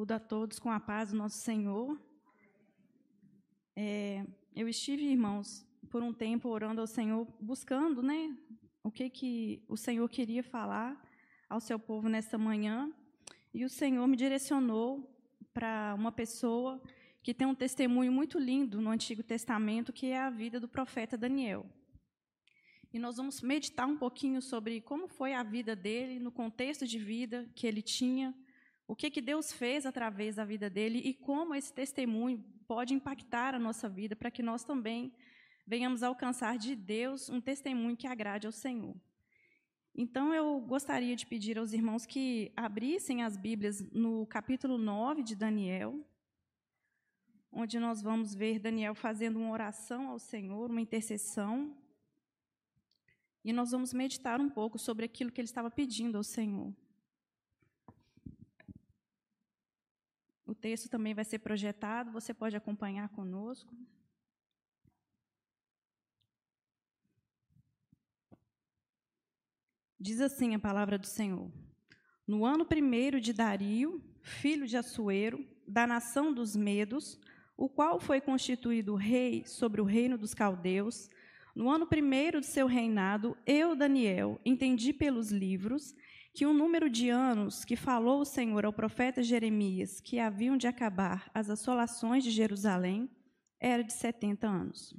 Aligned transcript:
Saúdo 0.00 0.12
a 0.12 0.18
todos 0.18 0.58
com 0.58 0.70
a 0.70 0.80
paz 0.80 1.10
do 1.10 1.18
nosso 1.18 1.36
Senhor. 1.36 2.00
É, 3.76 4.24
eu 4.56 4.66
estive, 4.66 5.04
irmãos, 5.04 5.66
por 5.90 6.02
um 6.02 6.10
tempo 6.10 6.48
orando 6.48 6.80
ao 6.80 6.86
Senhor, 6.86 7.28
buscando, 7.38 8.02
né, 8.02 8.34
o 8.82 8.90
que 8.90 9.10
que 9.10 9.62
o 9.68 9.76
Senhor 9.76 10.08
queria 10.08 10.42
falar 10.42 10.98
ao 11.50 11.60
seu 11.60 11.78
povo 11.78 12.08
nesta 12.08 12.38
manhã, 12.38 12.90
e 13.52 13.62
o 13.62 13.68
Senhor 13.68 14.06
me 14.06 14.16
direcionou 14.16 15.14
para 15.52 15.94
uma 15.98 16.10
pessoa 16.10 16.82
que 17.22 17.34
tem 17.34 17.46
um 17.46 17.54
testemunho 17.54 18.10
muito 18.10 18.38
lindo 18.38 18.80
no 18.80 18.88
Antigo 18.88 19.22
Testamento, 19.22 19.92
que 19.92 20.06
é 20.06 20.18
a 20.18 20.30
vida 20.30 20.58
do 20.58 20.66
profeta 20.66 21.18
Daniel. 21.18 21.66
E 22.90 22.98
nós 22.98 23.18
vamos 23.18 23.42
meditar 23.42 23.86
um 23.86 23.98
pouquinho 23.98 24.40
sobre 24.40 24.80
como 24.80 25.08
foi 25.08 25.34
a 25.34 25.42
vida 25.42 25.76
dele, 25.76 26.18
no 26.18 26.32
contexto 26.32 26.86
de 26.86 26.98
vida 26.98 27.46
que 27.54 27.66
ele 27.66 27.82
tinha, 27.82 28.34
o 28.90 28.96
que, 28.96 29.08
que 29.08 29.22
Deus 29.22 29.52
fez 29.52 29.86
através 29.86 30.34
da 30.34 30.44
vida 30.44 30.68
dele 30.68 30.98
e 30.98 31.14
como 31.14 31.54
esse 31.54 31.72
testemunho 31.72 32.44
pode 32.66 32.92
impactar 32.92 33.54
a 33.54 33.58
nossa 33.58 33.88
vida 33.88 34.16
para 34.16 34.32
que 34.32 34.42
nós 34.42 34.64
também 34.64 35.12
venhamos 35.64 36.02
alcançar 36.02 36.58
de 36.58 36.74
Deus 36.74 37.30
um 37.30 37.40
testemunho 37.40 37.96
que 37.96 38.08
agrade 38.08 38.48
ao 38.48 38.52
Senhor. 38.52 38.96
Então, 39.94 40.34
eu 40.34 40.60
gostaria 40.62 41.14
de 41.14 41.24
pedir 41.24 41.56
aos 41.56 41.72
irmãos 41.72 42.04
que 42.04 42.52
abrissem 42.56 43.22
as 43.22 43.36
Bíblias 43.36 43.80
no 43.92 44.26
capítulo 44.26 44.76
9 44.76 45.22
de 45.22 45.36
Daniel, 45.36 46.04
onde 47.52 47.78
nós 47.78 48.02
vamos 48.02 48.34
ver 48.34 48.58
Daniel 48.58 48.96
fazendo 48.96 49.38
uma 49.38 49.52
oração 49.52 50.08
ao 50.08 50.18
Senhor, 50.18 50.68
uma 50.68 50.80
intercessão. 50.80 51.76
E 53.44 53.52
nós 53.52 53.70
vamos 53.70 53.94
meditar 53.94 54.40
um 54.40 54.50
pouco 54.50 54.80
sobre 54.80 55.04
aquilo 55.04 55.30
que 55.30 55.40
ele 55.40 55.46
estava 55.46 55.70
pedindo 55.70 56.18
ao 56.18 56.24
Senhor. 56.24 56.74
O 60.50 60.54
texto 60.54 60.88
também 60.88 61.14
vai 61.14 61.24
ser 61.24 61.38
projetado, 61.38 62.10
você 62.10 62.34
pode 62.34 62.56
acompanhar 62.56 63.08
conosco. 63.10 63.72
Diz 69.96 70.20
assim 70.20 70.52
a 70.56 70.58
palavra 70.58 70.98
do 70.98 71.06
Senhor: 71.06 71.52
No 72.26 72.44
ano 72.44 72.66
primeiro 72.66 73.20
de 73.20 73.32
Dario, 73.32 74.02
filho 74.22 74.66
de 74.66 74.76
Assuero, 74.76 75.46
da 75.68 75.86
nação 75.86 76.34
dos 76.34 76.56
Medos, 76.56 77.16
o 77.56 77.68
qual 77.68 78.00
foi 78.00 78.20
constituído 78.20 78.96
rei 78.96 79.46
sobre 79.46 79.80
o 79.80 79.84
reino 79.84 80.18
dos 80.18 80.34
caldeus, 80.34 81.08
no 81.54 81.70
ano 81.70 81.86
primeiro 81.86 82.40
de 82.40 82.46
seu 82.46 82.66
reinado, 82.66 83.38
eu, 83.46 83.76
Daniel, 83.76 84.40
entendi 84.44 84.92
pelos 84.92 85.30
livros 85.30 85.94
que 86.32 86.46
o 86.46 86.52
número 86.52 86.88
de 86.88 87.08
anos 87.08 87.64
que 87.64 87.76
falou 87.76 88.20
o 88.20 88.24
Senhor 88.24 88.64
ao 88.64 88.72
profeta 88.72 89.22
Jeremias 89.22 90.00
que 90.00 90.18
haviam 90.18 90.56
de 90.56 90.66
acabar 90.66 91.30
as 91.34 91.50
assolações 91.50 92.22
de 92.22 92.30
Jerusalém 92.30 93.10
era 93.58 93.82
de 93.82 93.92
setenta 93.92 94.46
anos. 94.46 94.94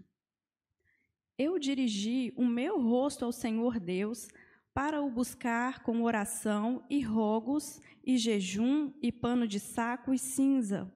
Eu 1.38 1.58
dirigi 1.58 2.34
o 2.38 2.46
meu 2.46 2.82
rosto 2.82 3.26
ao 3.26 3.32
Senhor 3.32 3.80
Deus 3.80 4.28
para 4.74 5.02
o 5.02 5.10
buscar 5.10 5.82
com 5.84 6.04
oração 6.04 6.86
e 6.90 7.02
rogos 7.02 7.82
e 8.06 8.18
jejum 8.18 8.94
e 9.02 9.12
pano 9.12 9.48
de 9.48 9.60
saco 9.60 10.14
e 10.14 10.20
cinza. 10.20 10.92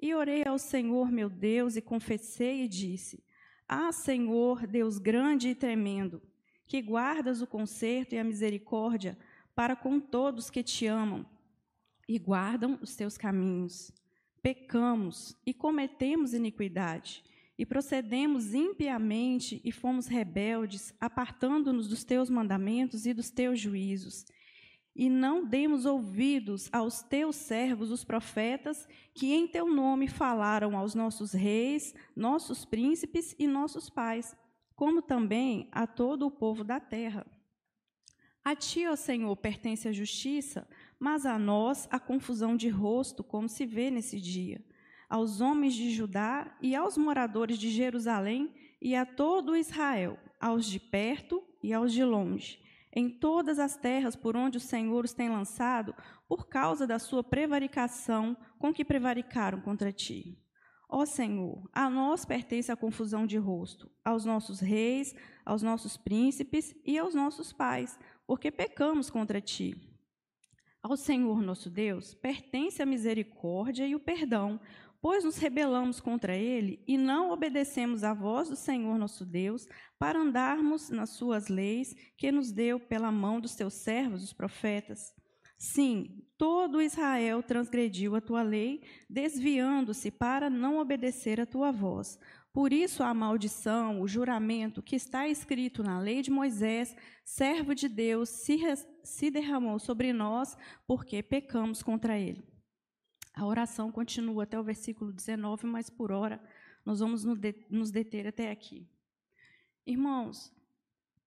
E 0.00 0.14
orei 0.14 0.44
ao 0.46 0.58
Senhor 0.58 1.10
meu 1.10 1.28
Deus 1.28 1.76
e 1.76 1.82
confessei 1.82 2.62
e 2.62 2.68
disse: 2.68 3.22
Ah, 3.68 3.92
Senhor, 3.92 4.66
Deus 4.66 4.98
grande 4.98 5.48
e 5.48 5.54
tremendo, 5.54 6.22
que 6.66 6.80
guardas 6.80 7.42
o 7.42 7.46
conserto 7.46 8.14
e 8.14 8.18
a 8.18 8.24
misericórdia 8.24 9.18
para 9.60 9.76
com 9.76 10.00
todos 10.00 10.48
que 10.48 10.62
te 10.62 10.86
amam 10.86 11.26
e 12.08 12.18
guardam 12.18 12.78
os 12.80 12.96
teus 12.96 13.18
caminhos. 13.18 13.92
Pecamos 14.40 15.36
e 15.44 15.52
cometemos 15.52 16.32
iniquidade, 16.32 17.22
e 17.58 17.66
procedemos 17.66 18.54
impiamente 18.54 19.60
e 19.62 19.70
fomos 19.70 20.06
rebeldes, 20.06 20.94
apartando-nos 20.98 21.88
dos 21.88 22.04
teus 22.04 22.30
mandamentos 22.30 23.04
e 23.04 23.12
dos 23.12 23.28
teus 23.28 23.60
juízos. 23.60 24.24
E 24.96 25.10
não 25.10 25.44
demos 25.44 25.84
ouvidos 25.84 26.70
aos 26.72 27.02
teus 27.02 27.36
servos, 27.36 27.90
os 27.90 28.02
profetas, 28.02 28.88
que 29.14 29.34
em 29.34 29.46
teu 29.46 29.68
nome 29.68 30.08
falaram 30.08 30.74
aos 30.74 30.94
nossos 30.94 31.34
reis, 31.34 31.94
nossos 32.16 32.64
príncipes 32.64 33.36
e 33.38 33.46
nossos 33.46 33.90
pais, 33.90 34.34
como 34.74 35.02
também 35.02 35.68
a 35.70 35.86
todo 35.86 36.26
o 36.26 36.30
povo 36.30 36.64
da 36.64 36.80
terra. 36.80 37.26
A 38.44 38.56
ti, 38.56 38.86
ó 38.86 38.96
Senhor, 38.96 39.36
pertence 39.36 39.86
a 39.86 39.92
justiça, 39.92 40.66
mas 40.98 41.26
a 41.26 41.38
nós 41.38 41.86
a 41.90 42.00
confusão 42.00 42.56
de 42.56 42.68
rosto, 42.68 43.22
como 43.22 43.48
se 43.48 43.66
vê 43.66 43.90
nesse 43.90 44.20
dia. 44.20 44.64
Aos 45.08 45.40
homens 45.40 45.74
de 45.74 45.90
Judá 45.90 46.56
e 46.60 46.74
aos 46.74 46.96
moradores 46.96 47.58
de 47.58 47.70
Jerusalém 47.70 48.54
e 48.80 48.94
a 48.94 49.04
todo 49.04 49.56
Israel, 49.56 50.18
aos 50.40 50.64
de 50.64 50.80
perto 50.80 51.42
e 51.62 51.72
aos 51.72 51.92
de 51.92 52.02
longe, 52.02 52.58
em 52.92 53.10
todas 53.10 53.58
as 53.58 53.76
terras 53.76 54.16
por 54.16 54.36
onde 54.36 54.56
o 54.56 54.60
Senhor 54.60 55.04
os 55.04 55.12
tem 55.12 55.28
lançado, 55.28 55.94
por 56.26 56.48
causa 56.48 56.86
da 56.86 56.98
sua 56.98 57.22
prevaricação 57.22 58.36
com 58.58 58.72
que 58.72 58.84
prevaricaram 58.84 59.60
contra 59.60 59.92
ti. 59.92 60.38
Ó 60.92 61.06
Senhor, 61.06 61.68
a 61.72 61.88
nós 61.88 62.24
pertence 62.24 62.72
a 62.72 62.76
confusão 62.76 63.24
de 63.24 63.36
rosto, 63.36 63.88
aos 64.04 64.24
nossos 64.24 64.58
reis, 64.58 65.14
aos 65.44 65.62
nossos 65.62 65.96
príncipes 65.96 66.74
e 66.84 66.98
aos 66.98 67.14
nossos 67.14 67.52
pais, 67.52 67.96
porque 68.30 68.48
pecamos 68.52 69.10
contra 69.10 69.40
ti. 69.40 69.76
Ao 70.80 70.96
Senhor 70.96 71.42
nosso 71.42 71.68
Deus 71.68 72.14
pertence 72.14 72.80
a 72.80 72.86
misericórdia 72.86 73.84
e 73.84 73.96
o 73.96 73.98
perdão, 73.98 74.60
pois 75.02 75.24
nos 75.24 75.36
rebelamos 75.36 76.00
contra 76.00 76.36
ele 76.36 76.80
e 76.86 76.96
não 76.96 77.32
obedecemos 77.32 78.04
à 78.04 78.14
voz 78.14 78.48
do 78.48 78.54
Senhor 78.54 78.96
nosso 78.96 79.26
Deus 79.26 79.66
para 79.98 80.20
andarmos 80.20 80.90
nas 80.90 81.10
suas 81.10 81.48
leis 81.48 81.92
que 82.16 82.30
nos 82.30 82.52
deu 82.52 82.78
pela 82.78 83.10
mão 83.10 83.40
dos 83.40 83.56
teus 83.56 83.74
servos, 83.74 84.22
os 84.22 84.32
profetas. 84.32 85.12
Sim, 85.58 86.24
todo 86.38 86.80
Israel 86.80 87.42
transgrediu 87.42 88.14
a 88.14 88.20
tua 88.20 88.42
lei, 88.42 88.82
desviando-se 89.10 90.08
para 90.08 90.48
não 90.48 90.78
obedecer 90.78 91.40
a 91.40 91.46
tua 91.46 91.72
voz. 91.72 92.16
Por 92.52 92.72
isso 92.72 93.02
a 93.02 93.14
maldição, 93.14 94.00
o 94.00 94.08
juramento 94.08 94.82
que 94.82 94.96
está 94.96 95.28
escrito 95.28 95.82
na 95.84 96.00
lei 96.00 96.20
de 96.20 96.30
Moisés, 96.30 96.96
servo 97.24 97.74
de 97.74 97.88
Deus, 97.88 98.28
se, 98.28 98.58
se 99.04 99.30
derramou 99.30 99.78
sobre 99.78 100.12
nós 100.12 100.56
porque 100.86 101.22
pecamos 101.22 101.82
contra 101.82 102.18
ele. 102.18 102.44
A 103.32 103.46
oração 103.46 103.92
continua 103.92 104.42
até 104.42 104.58
o 104.58 104.64
versículo 104.64 105.12
19, 105.12 105.66
mas 105.66 105.88
por 105.88 106.10
hora 106.10 106.42
nós 106.84 106.98
vamos 106.98 107.24
nos 107.24 107.90
deter 107.90 108.26
até 108.26 108.50
aqui. 108.50 108.88
Irmãos, 109.86 110.52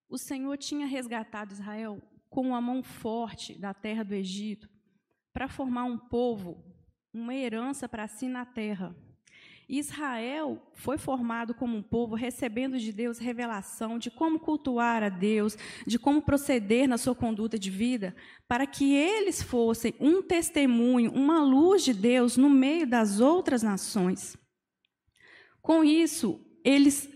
o 0.09 0.17
Senhor 0.17 0.57
tinha 0.57 0.85
resgatado 0.85 1.53
Israel 1.53 2.01
com 2.29 2.53
a 2.53 2.59
mão 2.59 2.83
forte 2.83 3.57
da 3.57 3.73
terra 3.73 4.03
do 4.03 4.13
Egito 4.13 4.69
para 5.31 5.47
formar 5.47 5.85
um 5.85 5.97
povo, 5.97 6.63
uma 7.13 7.33
herança 7.33 7.87
para 7.87 8.07
si 8.07 8.27
na 8.27 8.45
terra. 8.45 8.95
Israel 9.77 10.61
foi 10.73 10.97
formado 10.97 11.53
como 11.53 11.75
um 11.75 11.81
povo 11.81 12.15
recebendo 12.15 12.77
de 12.77 12.91
Deus 12.91 13.17
revelação 13.17 13.97
de 13.97 14.11
como 14.11 14.39
cultuar 14.39 15.01
a 15.01 15.09
Deus, 15.09 15.57
de 15.85 15.97
como 15.97 16.21
proceder 16.21 16.87
na 16.87 16.97
sua 16.97 17.15
conduta 17.15 17.57
de 17.57 17.69
vida, 17.69 18.15
para 18.47 18.67
que 18.67 18.93
eles 18.93 19.41
fossem 19.41 19.93
um 19.99 20.21
testemunho, 20.21 21.11
uma 21.11 21.41
luz 21.41 21.83
de 21.83 21.93
Deus 21.93 22.37
no 22.37 22.49
meio 22.49 22.85
das 22.85 23.19
outras 23.19 23.63
nações. 23.63 24.37
Com 25.61 25.83
isso, 25.83 26.39
eles 26.63 27.09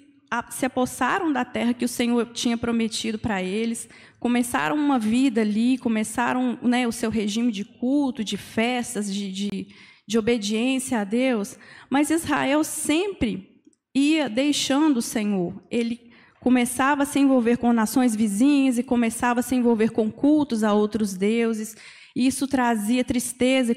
se 0.50 0.66
apossaram 0.66 1.32
da 1.32 1.46
terra 1.46 1.74
que 1.74 1.86
o 1.86 1.90
Senhor 1.90 2.34
tinha 2.34 2.58
prometido 2.58 3.18
para 3.18 3.42
eles, 3.42 3.88
começaram 4.20 4.76
uma 4.76 5.00
vida 5.00 5.42
ali, 5.42 5.78
começaram 5.78 6.58
né, 6.62 6.88
o 6.88 6.92
seu 6.92 7.10
regime 7.10 7.52
de 7.52 7.64
culto, 7.64 8.24
de 8.24 8.36
festas, 8.36 9.14
de, 9.14 9.32
de 9.32 9.68
de 10.08 10.18
obediência 10.18 11.00
a 11.00 11.04
Deus, 11.04 11.58
mas 11.90 12.10
Israel 12.10 12.64
sempre 12.64 13.62
ia 13.94 14.30
deixando 14.30 14.98
o 14.98 15.02
Senhor. 15.02 15.54
Ele 15.70 16.12
começava 16.40 17.04
a 17.04 17.06
se 17.06 17.20
envolver 17.20 17.58
com 17.58 17.74
nações 17.74 18.16
vizinhas 18.16 18.78
e 18.78 18.84
começava 18.84 19.42
a 19.42 19.44
se 19.44 19.56
envolver 19.56 19.92
com 19.92 20.10
cultos 20.10 20.64
a 20.64 20.74
outros 20.74 21.16
deuses. 21.16 21.76
Isso 22.16 22.48
trazia 22.48 23.04
tristeza 23.04 23.76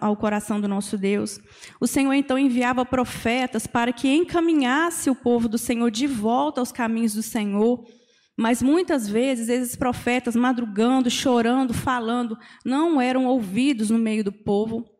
ao 0.00 0.16
coração 0.16 0.60
do 0.60 0.68
nosso 0.68 0.98
Deus. 0.98 1.40
O 1.80 1.86
Senhor 1.86 2.12
então 2.12 2.36
enviava 2.36 2.84
profetas 2.84 3.66
para 3.66 3.92
que 3.92 4.08
encaminhasse 4.08 5.08
o 5.08 5.14
povo 5.14 5.48
do 5.48 5.56
Senhor 5.56 5.90
de 5.90 6.06
volta 6.06 6.60
aos 6.60 6.72
caminhos 6.72 7.14
do 7.14 7.22
Senhor. 7.22 7.84
Mas 8.36 8.62
muitas 8.62 9.08
vezes 9.08 9.48
esses 9.48 9.74
profetas, 9.74 10.36
madrugando, 10.36 11.10
chorando, 11.10 11.72
falando, 11.72 12.36
não 12.64 13.00
eram 13.00 13.26
ouvidos 13.26 13.90
no 13.90 13.98
meio 13.98 14.22
do 14.22 14.32
povo. 14.32 14.97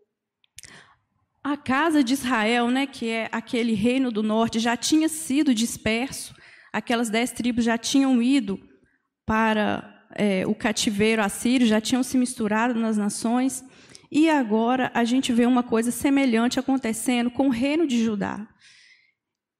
A 1.51 1.57
casa 1.57 2.05
de 2.05 2.13
Israel, 2.13 2.71
né, 2.71 2.87
que 2.87 3.09
é 3.09 3.27
aquele 3.33 3.73
reino 3.73 4.13
do 4.13 4.23
norte, 4.23 4.59
já 4.59 4.77
tinha 4.77 5.09
sido 5.09 5.55
disperso. 5.55 6.35
Aquelas 6.71 7.09
dez 7.09 7.33
tribos 7.33 7.65
já 7.65 7.79
tinham 7.79 8.21
ido 8.21 8.61
para 9.25 10.05
é, 10.15 10.47
o 10.47 10.55
cativeiro 10.55 11.23
assírio, 11.23 11.67
já 11.67 11.81
tinham 11.81 12.03
se 12.03 12.19
misturado 12.19 12.79
nas 12.79 12.99
nações. 12.99 13.65
E 14.13 14.29
agora 14.29 14.91
a 14.93 15.05
gente 15.05 15.33
vê 15.33 15.47
uma 15.47 15.63
coisa 15.63 15.91
semelhante 15.91 16.61
acontecendo 16.61 17.31
com 17.31 17.47
o 17.47 17.51
reino 17.51 17.87
de 17.87 18.05
Judá. 18.05 18.47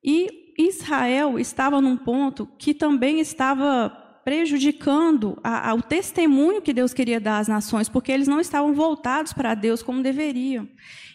E 0.05 0.29
Israel 0.59 1.39
estava 1.39 1.81
num 1.81 1.97
ponto 1.97 2.47
que 2.59 2.75
também 2.75 3.19
estava 3.19 4.08
prejudicando 4.29 5.39
a, 5.43 5.71
a, 5.71 5.75
o 5.75 5.81
testemunho 5.81 6.61
que 6.61 6.75
Deus 6.75 6.93
queria 6.93 7.19
dar 7.19 7.39
às 7.39 7.49
nações, 7.49 7.89
porque 7.89 8.13
eles 8.13 8.29
não 8.29 8.39
estavam 8.39 8.75
voltados 8.75 9.33
para 9.33 9.55
Deus 9.55 9.83
como 9.83 10.03
deveriam. 10.03 10.69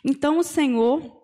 Então 0.04 0.40
o 0.40 0.44
Senhor 0.44 1.22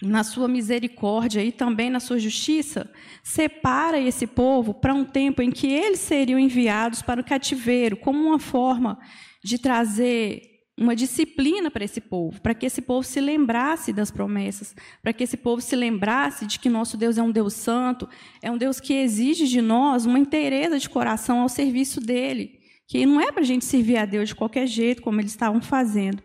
na 0.00 0.22
sua 0.22 0.46
misericórdia 0.46 1.42
e 1.42 1.50
também 1.50 1.90
na 1.90 1.98
sua 1.98 2.18
justiça, 2.18 2.88
separa 3.24 3.98
esse 3.98 4.26
povo 4.26 4.74
para 4.74 4.94
um 4.94 5.04
tempo 5.04 5.42
em 5.42 5.50
que 5.50 5.66
eles 5.66 5.98
seriam 5.98 6.38
enviados 6.38 7.02
para 7.02 7.20
o 7.20 7.24
cativeiro, 7.24 7.96
como 7.96 8.22
uma 8.22 8.38
forma 8.38 8.96
de 9.42 9.58
trazer 9.58 10.42
uma 10.78 10.94
disciplina 10.94 11.70
para 11.70 11.84
esse 11.84 12.00
povo, 12.00 12.40
para 12.40 12.54
que 12.54 12.66
esse 12.66 12.82
povo 12.82 13.02
se 13.02 13.18
lembrasse 13.18 13.92
das 13.92 14.10
promessas, 14.10 14.76
para 15.02 15.12
que 15.12 15.24
esse 15.24 15.36
povo 15.36 15.62
se 15.62 15.74
lembrasse 15.74 16.46
de 16.46 16.58
que 16.58 16.68
nosso 16.68 16.98
Deus 16.98 17.16
é 17.16 17.22
um 17.22 17.30
Deus 17.30 17.54
santo, 17.54 18.06
é 18.42 18.50
um 18.50 18.58
Deus 18.58 18.78
que 18.78 18.92
exige 18.92 19.46
de 19.46 19.62
nós 19.62 20.04
uma 20.04 20.18
inteireza 20.18 20.78
de 20.78 20.88
coração 20.88 21.40
ao 21.40 21.48
serviço 21.48 21.98
dele, 21.98 22.58
que 22.86 23.06
não 23.06 23.20
é 23.20 23.32
para 23.32 23.40
a 23.40 23.46
gente 23.46 23.64
servir 23.64 23.96
a 23.96 24.04
Deus 24.04 24.28
de 24.28 24.34
qualquer 24.34 24.66
jeito, 24.66 25.00
como 25.00 25.18
eles 25.18 25.30
estavam 25.30 25.62
fazendo. 25.62 26.22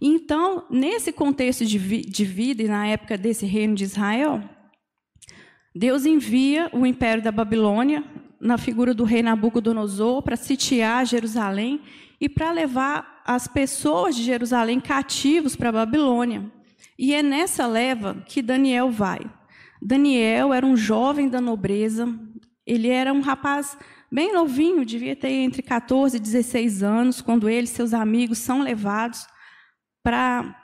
Então, 0.00 0.66
nesse 0.68 1.12
contexto 1.12 1.64
de, 1.64 1.78
vi 1.78 2.02
de 2.02 2.24
vida 2.24 2.62
e 2.62 2.68
na 2.68 2.88
época 2.88 3.16
desse 3.16 3.46
reino 3.46 3.74
de 3.74 3.84
Israel, 3.84 4.42
Deus 5.74 6.04
envia 6.04 6.68
o 6.72 6.84
império 6.84 7.22
da 7.22 7.30
Babilônia, 7.30 8.04
na 8.38 8.58
figura 8.58 8.92
do 8.92 9.04
rei 9.04 9.22
Nabucodonosor, 9.22 10.22
para 10.22 10.36
sitiar 10.36 11.06
Jerusalém 11.06 11.80
e 12.20 12.28
para 12.28 12.52
levar 12.52 13.22
as 13.24 13.48
pessoas 13.48 14.14
de 14.14 14.22
Jerusalém 14.22 14.80
cativos 14.80 15.56
para 15.56 15.68
a 15.68 15.72
Babilônia. 15.72 16.50
E 16.98 17.14
é 17.14 17.22
nessa 17.22 17.66
leva 17.66 18.22
que 18.26 18.40
Daniel 18.40 18.90
vai. 18.90 19.20
Daniel 19.82 20.54
era 20.54 20.64
um 20.64 20.76
jovem 20.76 21.28
da 21.28 21.40
nobreza, 21.40 22.08
ele 22.66 22.88
era 22.88 23.12
um 23.12 23.20
rapaz 23.20 23.76
bem 24.10 24.32
novinho, 24.32 24.84
devia 24.84 25.14
ter 25.14 25.30
entre 25.30 25.62
14 25.62 26.16
e 26.16 26.20
16 26.20 26.82
anos, 26.82 27.20
quando 27.20 27.48
ele 27.48 27.64
e 27.64 27.68
seus 27.68 27.92
amigos 27.92 28.38
são 28.38 28.62
levados 28.62 29.26
para 30.02 30.62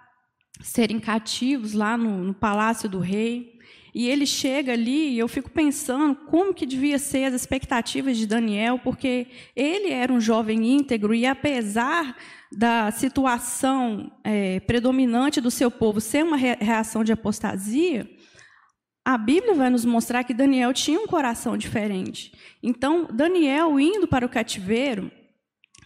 serem 0.61 1.01
cativos 1.01 1.73
lá 1.73 1.97
no, 1.97 2.25
no, 2.25 2.35
palácio 2.35 2.89
do 2.89 2.99
rei. 2.99 3.52
E 3.95 4.09
ele 4.09 4.25
chega 4.25 4.73
ali 4.73 5.11
e 5.11 5.19
eu 5.19 5.29
fico 5.29 5.51
pensando 5.51 6.15
como 6.15 6.55
que 6.55 6.65
devia 6.65 6.99
ser 6.99 7.25
as 7.25 7.35
expectativas 7.35 8.17
de 8.17 8.27
Daniel, 8.27 8.79
porque 8.79 9.27
ele 9.55 9.91
era 9.91 10.11
um 10.11 10.21
jovem 10.21 10.77
íntegro 10.77 11.15
e 11.15 11.27
apesar 11.27 12.17
da 12.51 12.91
situação 12.91 14.11
é, 14.25 14.61
predominante 14.61 15.41
do 15.41 15.51
seu 15.51 15.71
povo 15.71 16.01
ser 16.01 16.25
uma 16.25 16.37
reação 16.37 17.05
de 17.05 17.13
apostasia, 17.13 18.09
a 19.05 19.19
Bíblia 19.19 19.55
vai 19.55 19.69
nos 19.69 19.85
mostrar 19.85 20.25
que 20.25 20.33
Daniel 20.33 20.73
tinha 20.73 20.99
um 20.99 21.07
coração 21.07 21.57
diferente. 21.57 22.33
Então, 22.63 23.09
Daniel 23.13 23.79
indo 23.79 24.07
para 24.07 24.25
o 24.25 24.29
cativeiro, 24.29 25.11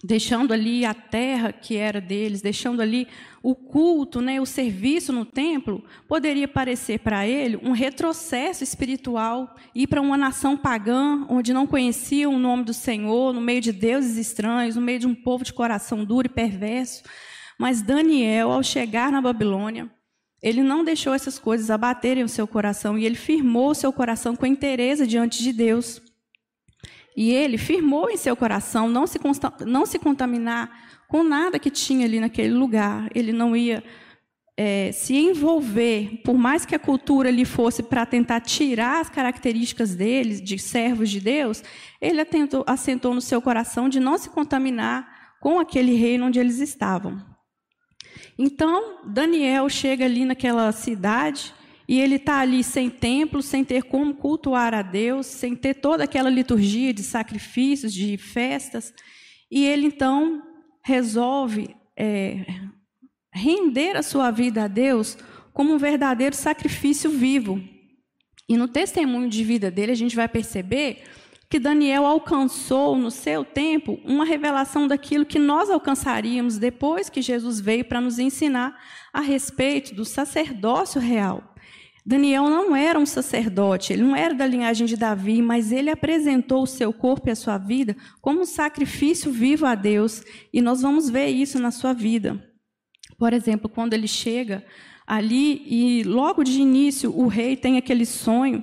deixando 0.07 0.55
ali 0.55 0.85
a 0.85 0.95
terra 0.95 1.53
que 1.53 1.77
era 1.77 2.01
deles, 2.01 2.41
deixando 2.41 2.81
ali 2.81 3.09
o 3.43 3.55
culto, 3.55 4.21
né, 4.21 4.41
o 4.41 4.47
serviço 4.47 5.13
no 5.13 5.25
templo, 5.25 5.85
poderia 6.09 6.47
parecer 6.47 7.01
para 7.01 7.27
ele 7.27 7.57
um 7.57 7.73
retrocesso 7.73 8.63
espiritual, 8.63 9.57
ir 9.75 9.87
para 9.89 10.01
uma 10.01 10.17
nação 10.17 10.57
pagã, 10.57 11.27
onde 11.29 11.53
não 11.53 11.67
conheciam 11.67 12.35
o 12.35 12.39
nome 12.39 12.65
do 12.65 12.73
Senhor, 12.73 13.35
no 13.35 13.41
meio 13.41 13.61
de 13.61 13.73
deuses 13.73 14.17
estranhos, 14.17 14.77
no 14.77 14.83
meio 14.83 15.01
de 15.01 15.07
um 15.07 15.15
povo 15.15 15.45
de 15.45 15.53
coração 15.53 16.05
duro 16.05 16.27
e 16.27 16.31
perverso. 16.31 17.03
Mas 17.59 17.83
Daniel, 17.83 18.53
ao 18.53 18.63
chegar 18.63 19.11
na 19.11 19.21
Babilônia, 19.21 19.91
ele 20.41 20.63
não 20.63 20.85
deixou 20.85 21.15
essas 21.15 21.39
coisas 21.39 21.71
abaterem 21.71 22.23
o 22.23 22.29
seu 22.29 22.47
coração 22.47 22.97
e 22.97 23.05
ele 23.05 23.17
firmou 23.17 23.71
o 23.71 23.75
seu 23.75 23.93
coração 23.93 24.37
com 24.37 24.47
interesse 24.47 25.07
diante 25.07 25.43
de 25.43 25.53
Deus. 25.53 26.01
E 27.17 27.33
ele 27.33 27.57
firmou 27.57 28.11
em 28.11 28.17
seu 28.17 28.37
coração 28.37 28.89
não 28.89 29.07
se, 29.07 29.19
não 29.65 29.87
se 29.87 29.99
contaminar 29.99 30.71
com 31.09 31.23
nada 31.23 31.59
que 31.59 31.71
tinha 31.71 32.05
ali 32.05 32.21
naquele 32.21 32.53
lugar. 32.53 33.09
Ele 33.15 33.33
não 33.33 33.57
ia 33.57 33.83
é, 34.57 34.91
se 34.93 35.15
envolver, 35.15 36.21
por 36.25 36.35
mais 36.35 36.65
que 36.65 36.75
a 36.75 36.79
cultura 36.79 37.29
ali 37.29 37.45
fosse 37.45 37.83
para 37.83 38.07
tentar 38.07 38.41
tirar 38.41 39.01
as 39.01 39.11
características 39.11 39.95
deles, 39.95 40.43
de 40.43 40.59
servos 40.59 41.11
de 41.11 41.21
Deus, 41.21 41.63
ele 42.01 42.21
atentou, 42.21 42.65
assentou 42.67 43.15
no 43.15 43.21
seu 43.21 43.41
coração 43.43 43.89
de 43.89 44.01
não 44.01 44.17
se 44.17 44.31
contaminar 44.31 45.37
com 45.41 45.61
aquele 45.61 45.95
reino 45.95 46.27
onde 46.27 46.39
eles 46.39 46.59
estavam. 46.59 47.23
Então, 48.39 49.01
Daniel 49.07 49.69
chega 49.69 50.05
ali 50.05 50.25
naquela 50.25 50.73
cidade 50.73 51.55
e 51.89 52.01
ele 52.01 52.17
está 52.17 52.41
ali 52.41 52.65
sem 52.65 52.91
templo, 52.91 53.41
sem 53.43 53.65
ter 53.65 53.85
como 53.85 54.15
cultuar 54.15 54.75
a 54.75 54.83
Deus, 54.83 55.27
sem 55.27 55.55
ter 55.55 55.75
toda 55.75 56.05
aquela 56.05 56.29
liturgia 56.29 56.93
de 56.93 57.03
sacrifícios, 57.03 57.93
de 57.93 58.17
festas. 58.17 58.93
E 59.51 59.65
ele 59.65 59.87
então 59.87 60.43
resolve 60.83 61.77
é, 61.97 62.45
render 63.33 63.97
a 63.97 64.03
sua 64.03 64.31
vida 64.31 64.65
a 64.65 64.69
Deus 64.69 65.17
como 65.53 65.75
um 65.75 65.79
verdadeiro 65.79 66.35
sacrifício 66.35 67.09
vivo. 67.09 67.63
E 68.49 68.57
no 68.57 68.67
testemunho 68.67 69.29
de 69.29 69.45
vida 69.45 69.71
dele, 69.71 69.93
a 69.93 69.97
gente 69.97 70.17
vai 70.17 70.29
perceber 70.29 71.05
que 71.49 71.61
Daniel 71.61 72.05
alcançou 72.05 72.97
no 72.97 73.11
seu 73.11 73.45
tempo 73.45 74.01
uma 74.05 74.25
revelação 74.25 74.89
daquilo 74.89 75.25
que 75.25 75.39
nós 75.39 75.71
alcançaríamos 75.71 76.59
depois 76.59 77.09
que 77.09 77.23
Jesus 77.23 77.61
veio 77.61 77.85
para 77.85 78.01
nos 78.01 78.19
ensinar 78.19 78.77
a 79.13 79.21
respeito 79.21 79.95
do 79.95 80.05
sacerdócio 80.05 81.01
real. 81.01 81.55
Daniel 82.07 82.45
não 82.49 82.77
era 82.77 82.97
um 82.97 83.05
sacerdote, 83.05 83.93
ele 83.93 84.05
não 84.05 84.15
era 84.15 84.33
da 84.33 84.47
linhagem 84.47 84.87
de 84.87 84.97
Davi, 84.97 85.43
mas 85.43 85.73
ele 85.73 85.91
apresentou 85.91 86.63
o 86.63 86.67
seu 86.67 86.93
corpo 86.93 87.29
e 87.29 87.33
a 87.33 87.37
sua 87.37 87.59
vida 87.59 87.97
como 88.21 88.43
um 88.43 88.45
sacrifício 88.45 89.33
vivo 89.33 89.67
a 89.67 89.75
Deus, 89.75 90.23
e 90.53 90.63
nós 90.63 90.83
vamos 90.83 91.11
ver 91.11 91.27
isso 91.27 91.59
na 91.59 91.73
sua 91.73 91.93
vida. 91.93 92.41
Por 93.19 93.33
exemplo, 93.33 93.69
quando 93.69 93.93
ele 93.93 94.07
chega 94.07 94.65
ali 95.05 95.65
e 95.67 96.05
logo 96.05 96.45
de 96.45 96.61
início 96.61 97.13
o 97.13 97.27
rei 97.27 97.57
tem 97.57 97.77
aquele 97.77 98.07
sonho 98.07 98.63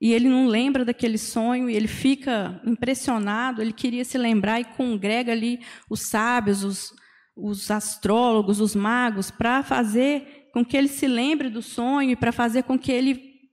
e 0.00 0.12
ele 0.12 0.28
não 0.28 0.46
lembra 0.46 0.84
daquele 0.84 1.18
sonho 1.18 1.68
e 1.68 1.74
ele 1.74 1.88
fica 1.88 2.60
impressionado, 2.64 3.62
ele 3.62 3.72
queria 3.72 4.04
se 4.04 4.16
lembrar 4.16 4.60
e 4.60 4.64
congrega 4.64 5.32
ali 5.32 5.58
os 5.90 6.02
sábios, 6.02 6.62
os, 6.62 6.94
os 7.36 7.68
astrólogos, 7.68 8.60
os 8.60 8.76
magos, 8.76 9.28
para 9.28 9.64
fazer 9.64 10.45
com 10.56 10.64
que 10.64 10.74
ele 10.74 10.88
se 10.88 11.06
lembre 11.06 11.50
do 11.50 11.60
sonho 11.60 12.12
e 12.12 12.16
para 12.16 12.32
fazer 12.32 12.62
com 12.62 12.78
que 12.78 12.90
ele 12.90 13.50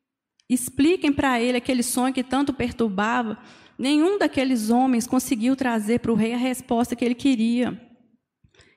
expliquem 0.49 1.11
para 1.11 1.37
ele 1.37 1.57
aquele 1.57 1.83
sonho 1.83 2.13
que 2.13 2.23
tanto 2.23 2.53
perturbava. 2.53 3.37
Nenhum 3.77 4.17
daqueles 4.17 4.69
homens 4.69 5.05
conseguiu 5.05 5.53
trazer 5.53 5.99
para 5.99 6.13
o 6.13 6.15
rei 6.15 6.33
a 6.33 6.37
resposta 6.37 6.95
que 6.95 7.03
ele 7.03 7.13
queria. 7.13 7.77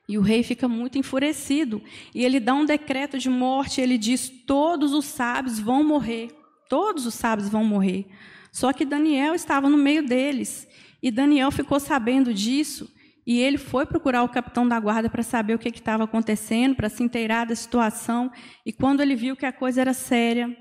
E 0.09 0.17
o 0.17 0.21
rei 0.21 0.43
fica 0.43 0.67
muito 0.67 0.97
enfurecido. 0.97 1.81
E 2.13 2.25
ele 2.25 2.41
dá 2.41 2.53
um 2.53 2.65
decreto 2.65 3.17
de 3.17 3.29
morte. 3.29 3.79
Ele 3.79 3.97
diz: 3.97 4.29
Todos 4.45 4.91
os 4.91 5.05
sábios 5.05 5.57
vão 5.57 5.81
morrer. 5.81 6.27
Todos 6.67 7.05
os 7.05 7.13
sábios 7.13 7.47
vão 7.47 7.63
morrer. 7.63 8.07
Só 8.51 8.73
que 8.73 8.83
Daniel 8.83 9.35
estava 9.35 9.69
no 9.69 9.77
meio 9.77 10.05
deles. 10.05 10.67
E 11.01 11.09
Daniel 11.09 11.49
ficou 11.49 11.79
sabendo 11.79 12.33
disso. 12.33 12.93
E 13.27 13.41
ele 13.41 13.57
foi 13.57 13.85
procurar 13.85 14.23
o 14.23 14.29
capitão 14.29 14.65
da 14.65 14.79
guarda 14.79 15.09
para 15.09 15.21
saber 15.21 15.53
o 15.53 15.59
que 15.59 15.67
estava 15.67 16.05
acontecendo, 16.05 16.77
para 16.77 16.87
se 16.87 17.03
inteirar 17.03 17.45
da 17.45 17.53
situação. 17.53 18.31
E 18.65 18.71
quando 18.71 19.01
ele 19.01 19.17
viu 19.17 19.35
que 19.35 19.45
a 19.45 19.51
coisa 19.51 19.81
era 19.81 19.93
séria, 19.93 20.55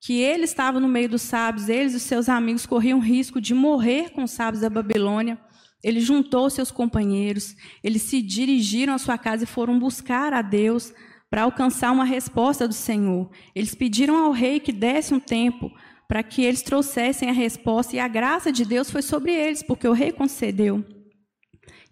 que 0.00 0.14
ele 0.22 0.44
estava 0.44 0.80
no 0.80 0.88
meio 0.88 1.10
dos 1.10 1.20
sábios, 1.20 1.68
eles 1.68 1.92
e 1.92 2.00
seus 2.00 2.30
amigos 2.30 2.64
corriam 2.64 2.98
risco 3.00 3.38
de 3.38 3.52
morrer 3.52 4.12
com 4.12 4.22
os 4.22 4.30
sábios 4.30 4.62
da 4.62 4.70
Babilônia, 4.70 5.38
ele 5.84 6.00
juntou 6.00 6.48
seus 6.48 6.70
companheiros, 6.70 7.54
eles 7.84 8.00
se 8.00 8.22
dirigiram 8.22 8.94
à 8.94 8.98
sua 8.98 9.18
casa 9.18 9.44
e 9.44 9.46
foram 9.46 9.78
buscar 9.78 10.32
a 10.32 10.40
Deus 10.40 10.94
para 11.28 11.42
alcançar 11.42 11.92
uma 11.92 12.04
resposta 12.04 12.66
do 12.66 12.72
Senhor. 12.72 13.30
Eles 13.54 13.74
pediram 13.74 14.16
ao 14.16 14.32
rei 14.32 14.58
que 14.58 14.72
desse 14.72 15.12
um 15.12 15.20
tempo 15.20 15.70
para 16.08 16.22
que 16.22 16.42
eles 16.42 16.62
trouxessem 16.62 17.28
a 17.28 17.32
resposta, 17.32 17.94
e 17.94 17.98
a 17.98 18.08
graça 18.08 18.50
de 18.50 18.64
Deus 18.64 18.90
foi 18.90 19.02
sobre 19.02 19.32
eles, 19.32 19.62
porque 19.62 19.86
o 19.86 19.92
rei 19.92 20.12
concedeu. 20.12 20.95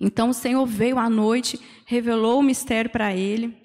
Então 0.01 0.31
o 0.31 0.35
Senhor 0.35 0.67
veio 0.67 0.99
à 0.99 1.09
noite, 1.09 1.61
revelou 1.87 2.41
o 2.41 2.43
mistério 2.43 2.91
para 2.91 3.15
ele. 3.15 3.57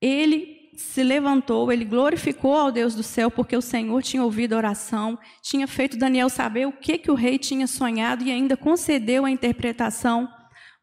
Ele 0.00 0.54
se 0.76 1.02
levantou, 1.02 1.72
ele 1.72 1.84
glorificou 1.84 2.54
ao 2.54 2.72
Deus 2.72 2.94
do 2.94 3.02
céu, 3.02 3.30
porque 3.30 3.56
o 3.56 3.62
Senhor 3.62 4.02
tinha 4.02 4.22
ouvido 4.22 4.54
a 4.54 4.56
oração, 4.56 5.18
tinha 5.40 5.66
feito 5.66 5.96
Daniel 5.96 6.28
saber 6.28 6.66
o 6.66 6.72
que, 6.72 6.98
que 6.98 7.10
o 7.10 7.14
rei 7.14 7.38
tinha 7.38 7.66
sonhado 7.66 8.24
e 8.24 8.32
ainda 8.32 8.56
concedeu 8.56 9.24
a 9.24 9.30
interpretação. 9.30 10.28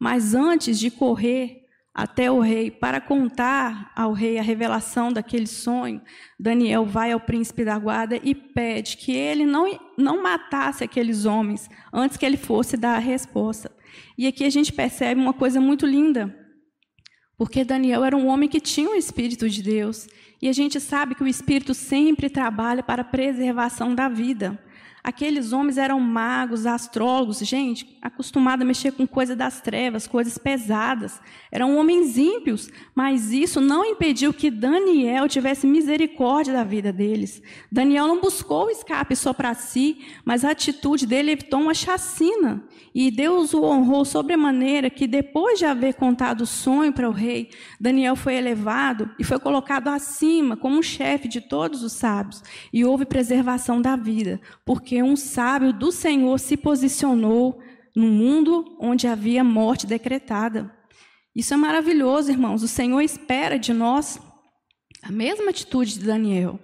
Mas 0.00 0.34
antes 0.34 0.78
de 0.78 0.90
correr 0.90 1.62
até 1.94 2.30
o 2.30 2.40
rei 2.40 2.70
para 2.70 3.00
contar 3.00 3.92
ao 3.94 4.12
rei 4.12 4.38
a 4.38 4.42
revelação 4.42 5.12
daquele 5.12 5.46
sonho, 5.46 6.00
Daniel 6.40 6.86
vai 6.86 7.12
ao 7.12 7.20
príncipe 7.20 7.64
da 7.64 7.78
guarda 7.78 8.18
e 8.22 8.34
pede 8.34 8.96
que 8.96 9.12
ele 9.12 9.44
não, 9.44 9.78
não 9.98 10.22
matasse 10.22 10.82
aqueles 10.82 11.26
homens 11.26 11.68
antes 11.92 12.16
que 12.16 12.24
ele 12.24 12.38
fosse 12.38 12.76
dar 12.76 12.96
a 12.96 12.98
resposta. 12.98 13.70
E 14.16 14.26
aqui 14.26 14.44
a 14.44 14.50
gente 14.50 14.72
percebe 14.72 15.20
uma 15.20 15.32
coisa 15.32 15.60
muito 15.60 15.86
linda, 15.86 16.34
Porque 17.36 17.64
Daniel 17.64 18.04
era 18.04 18.16
um 18.16 18.26
homem 18.28 18.48
que 18.48 18.60
tinha 18.60 18.90
o 18.90 18.94
Espírito 18.94 19.48
de 19.48 19.62
Deus. 19.62 20.06
E 20.40 20.48
a 20.48 20.52
gente 20.52 20.78
sabe 20.78 21.14
que 21.14 21.24
o 21.24 21.28
Espírito 21.28 21.74
sempre 21.74 22.30
trabalha 22.30 22.82
para 22.82 23.02
a 23.02 23.04
preservação 23.04 23.94
da 23.94 24.08
vida. 24.08 24.58
Aqueles 25.04 25.52
homens 25.52 25.78
eram 25.78 25.98
magos, 25.98 26.64
astrólogos, 26.64 27.40
gente, 27.40 27.98
acostumados 28.00 28.62
a 28.62 28.66
mexer 28.66 28.92
com 28.92 29.04
coisas 29.04 29.36
das 29.36 29.60
trevas, 29.60 30.06
coisas 30.06 30.38
pesadas. 30.38 31.20
Eram 31.50 31.76
homens 31.76 32.16
ímpios, 32.16 32.70
mas 32.94 33.32
isso 33.32 33.60
não 33.60 33.84
impediu 33.84 34.32
que 34.32 34.48
Daniel 34.48 35.28
tivesse 35.28 35.66
misericórdia 35.66 36.52
da 36.52 36.62
vida 36.62 36.92
deles. 36.92 37.42
Daniel 37.70 38.06
não 38.06 38.20
buscou 38.20 38.66
o 38.66 38.70
escape 38.70 39.16
só 39.16 39.32
para 39.32 39.54
si, 39.54 39.98
mas 40.24 40.44
a 40.44 40.52
atitude 40.52 41.04
dele 41.04 41.32
evitou 41.32 41.60
uma 41.60 41.74
chacina. 41.74 42.62
E 42.94 43.10
Deus 43.10 43.54
o 43.54 43.64
honrou 43.64 44.04
sobremaneira 44.04 44.88
que, 44.88 45.08
depois 45.08 45.58
de 45.58 45.64
haver 45.64 45.94
contado 45.94 46.42
o 46.42 46.46
sonho 46.46 46.92
para 46.92 47.08
o 47.08 47.12
rei, 47.12 47.50
Daniel 47.80 48.14
foi 48.14 48.34
elevado 48.34 49.10
e 49.18 49.24
foi 49.24 49.38
colocado 49.40 49.88
acima 49.88 50.56
como 50.56 50.78
um 50.78 50.82
chefe 50.82 51.26
de 51.26 51.40
todos 51.40 51.82
os 51.82 51.92
sábios. 51.92 52.42
E 52.72 52.84
houve 52.84 53.04
preservação 53.04 53.80
da 53.80 53.96
vida, 53.96 54.40
porque 54.64 54.91
um 55.00 55.14
sábio 55.14 55.72
do 55.72 55.92
Senhor 55.92 56.40
se 56.40 56.56
posicionou 56.56 57.60
no 57.94 58.08
mundo 58.08 58.76
onde 58.80 59.06
havia 59.06 59.44
morte 59.44 59.86
decretada. 59.86 60.74
Isso 61.34 61.54
é 61.54 61.56
maravilhoso, 61.56 62.32
irmãos. 62.32 62.64
O 62.64 62.68
Senhor 62.68 63.00
espera 63.00 63.58
de 63.58 63.72
nós 63.72 64.20
a 65.02 65.12
mesma 65.12 65.50
atitude 65.50 65.98
de 65.98 66.04
Daniel. 66.04 66.58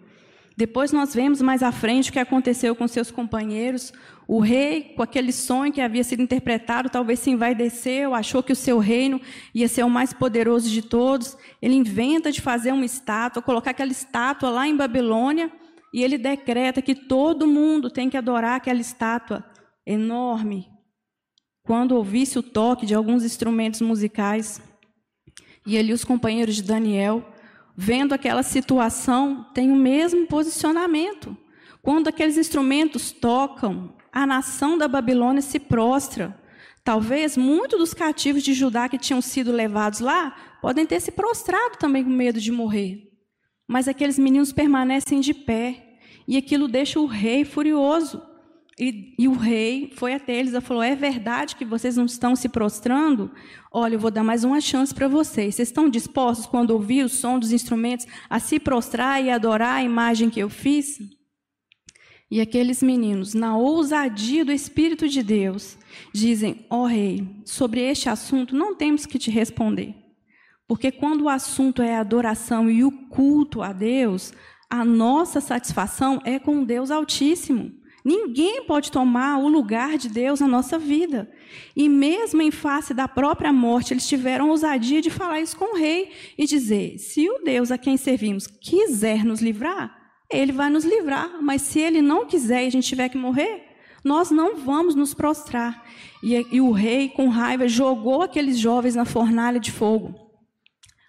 Depois 0.58 0.90
nós 0.90 1.14
vemos 1.14 1.40
mais 1.40 1.62
à 1.62 1.70
frente 1.70 2.11
o 2.11 2.12
que 2.12 2.18
aconteceu 2.18 2.75
com 2.75 2.88
seus 2.88 3.12
companheiros. 3.12 3.92
O 4.26 4.40
rei, 4.40 4.92
com 4.97 5.02
aquele 5.04 5.32
sonho 5.32 5.73
que 5.73 5.80
havia 5.80 6.02
sido 6.02 6.20
interpretado, 6.20 6.90
talvez 6.90 7.20
se 7.20 7.30
envaideceu, 7.30 8.12
achou 8.12 8.42
que 8.42 8.52
o 8.52 8.56
seu 8.56 8.80
reino 8.80 9.20
ia 9.54 9.68
ser 9.68 9.85
o 9.85 9.88
mais 9.88 10.12
poderoso 10.12 10.68
de 10.68 10.82
todos. 10.82 11.37
Ele 11.62 11.76
inventa 11.76 12.32
de 12.32 12.40
fazer 12.40 12.73
uma 12.73 12.85
estátua, 12.85 13.40
colocar 13.40 13.70
aquela 13.70 13.92
estátua 13.92 14.50
lá 14.50 14.66
em 14.66 14.76
Babilônia, 14.76 15.49
e 15.92 16.02
ele 16.02 16.18
decreta 16.18 16.83
que 16.83 16.95
todo 16.95 17.47
mundo 17.47 17.90
tem 17.90 18.11
que 18.11 18.16
adorar 18.16 18.57
aquela 18.57 18.80
estátua 18.80 19.45
enorme. 19.87 20.68
Quando 21.62 21.92
ouvisse 21.92 22.38
o 22.38 22.42
toque 22.42 22.87
de 22.87 22.95
alguns 22.95 23.25
instrumentos 23.25 23.80
musicais, 23.80 24.61
e 25.66 25.76
ali 25.76 25.92
os 25.92 26.04
companheiros 26.04 26.57
de 26.57 26.62
Daniel 26.62 27.35
vendo 27.80 28.12
aquela 28.12 28.42
situação, 28.42 29.47
tem 29.54 29.71
o 29.71 29.76
mesmo 29.76 30.26
posicionamento. 30.26 31.37
Quando 31.80 32.09
aqueles 32.09 32.37
instrumentos 32.37 33.12
tocam, 33.12 33.95
a 34.12 34.26
nação 34.26 34.76
da 34.76 34.88
Babilônia 34.88 35.40
se 35.40 35.61
prostra. 35.61 36.37
Talvez 36.83 37.37
muitos 37.37 37.78
dos 37.78 37.95
cativos 37.95 38.42
de 38.42 38.52
Judá 38.52 38.88
que 38.88 38.99
tinham 38.99 39.21
sido 39.21 39.52
levados 39.52 40.00
lá 40.00 40.35
podem 40.61 40.85
ter 40.85 40.99
se 40.99 41.12
prostrado 41.12 41.76
também 41.78 42.02
com 42.02 42.11
medo 42.11 42.40
de 42.40 42.50
morrer. 42.50 43.08
Mas 43.69 43.87
aqueles 43.87 44.19
meninos 44.19 44.51
permanecem 44.51 45.21
de 45.21 45.35
pé. 45.35 45.99
E 46.27 46.39
aquilo 46.39 46.67
deixa 46.67 46.99
o 46.99 47.07
rei 47.07 47.45
furioso. 47.45 48.23
E, 48.79 49.15
e, 49.19 49.27
o 49.27 49.33
rei 49.33 49.93
foi 49.97 50.15
até 50.15 50.39
eles 50.39 50.55
e 50.55 50.61
falou: 50.61 50.83
É 50.83 50.95
verdade 50.95 51.57
que 51.57 51.65
vocês 51.65 51.97
não 51.97 52.05
estão 52.07 52.37
se 52.37 52.49
prostrando? 52.49 53.31
Olha, 53.73 53.97
eu 53.97 53.99
vou 53.99 54.11
dar 54.11 54.23
mais 54.23 54.45
uma 54.45 54.61
chance 54.61 54.95
para 54.95 55.09
vocês. 55.09 55.57
Vocês 55.57 55.69
estão 55.69 55.89
dispostos, 55.89 56.47
quando 56.47 56.71
ouvir 56.71 57.05
o 57.05 57.09
som 57.09 57.39
dos 57.39 57.51
instrumentos, 57.51 58.07
a 58.31 58.39
se 58.39 58.61
prostrar 58.61 59.23
e 59.23 59.31
adorar 59.31 59.77
a 59.77 59.83
imagem 59.83 60.31
que 60.31 60.41
eu 60.41 60.49
fiz? 60.49 60.99
E 62.31 62.41
aqueles 62.41 62.83
meninos, 62.83 63.35
na 63.35 63.57
ousadia 63.57 64.45
do 64.45 64.53
Espírito 64.53 65.09
de 65.09 65.25
Deus, 65.25 65.77
dizem: 66.15 66.65
Ó 66.71 66.83
oh, 66.83 66.87
rei, 66.87 67.27
sobre 67.45 67.81
este 67.81 68.09
assunto 68.09 68.55
não 68.55 68.77
temos 68.77 69.07
que 69.07 69.19
te 69.19 69.31
responder. 69.31 70.08
Porque 70.69 70.93
quando 70.93 71.23
o 71.23 71.29
assunto 71.31 71.81
é 71.81 71.97
a 71.97 72.01
adoração 72.01 72.71
e 72.71 72.85
o 72.85 72.93
culto 72.93 73.63
a 73.63 73.73
Deus, 73.73 74.35
a 74.69 74.85
nossa 74.85 75.41
satisfação 75.41 76.21
é 76.27 76.39
com 76.39 76.63
Deus 76.63 76.91
Altíssimo. 76.91 77.73
Ninguém 78.05 78.65
pode 78.65 78.93
tomar 78.93 79.39
o 79.39 79.49
lugar 79.49 79.97
de 79.97 80.11
Deus 80.11 80.41
na 80.41 80.47
nossa 80.47 80.79
vida. 80.79 81.31
E 81.75 81.89
mesmo 81.89 82.43
em 82.43 82.51
face 82.51 82.93
da 82.93 83.09
própria 83.09 83.53
morte, 83.53 83.95
eles 83.95 84.07
tiveram 84.07 84.51
ousadia 84.51 85.01
de 85.01 85.11
falar 85.11 85.41
isso 85.41 85.57
com 85.57 85.75
o 85.75 85.79
rei 85.79 86.13
e 86.37 86.47
dizer: 86.47 86.99
se 86.99 87.29
o 87.29 87.39
Deus 87.39 87.71
a 87.71 87.79
quem 87.79 87.97
servimos 87.97 88.47
quiser 88.47 89.25
nos 89.25 89.41
livrar, 89.41 89.97
ele 90.31 90.53
vai 90.53 90.69
nos 90.69 90.85
livrar. 90.85 91.43
Mas 91.43 91.63
se 91.63 91.81
ele 91.81 92.03
não 92.03 92.27
quiser 92.27 92.65
e 92.65 92.67
a 92.67 92.71
gente 92.71 92.87
tiver 92.89 93.09
que 93.09 93.19
morrer, 93.19 93.63
nós 94.05 94.31
não 94.31 94.57
vamos 94.57 94.95
nos 94.95 95.15
prostrar. 95.15 95.83
E, 96.23 96.35
e 96.53 96.61
o 96.61 96.73
rei, 96.73 97.09
com 97.09 97.29
raiva, 97.29 97.67
jogou 97.67 98.23
aqueles 98.23 98.59
jovens 98.59 98.95
na 98.95 99.07
fornalha 99.07 99.59
de 99.59 99.73
fogo 99.73 100.27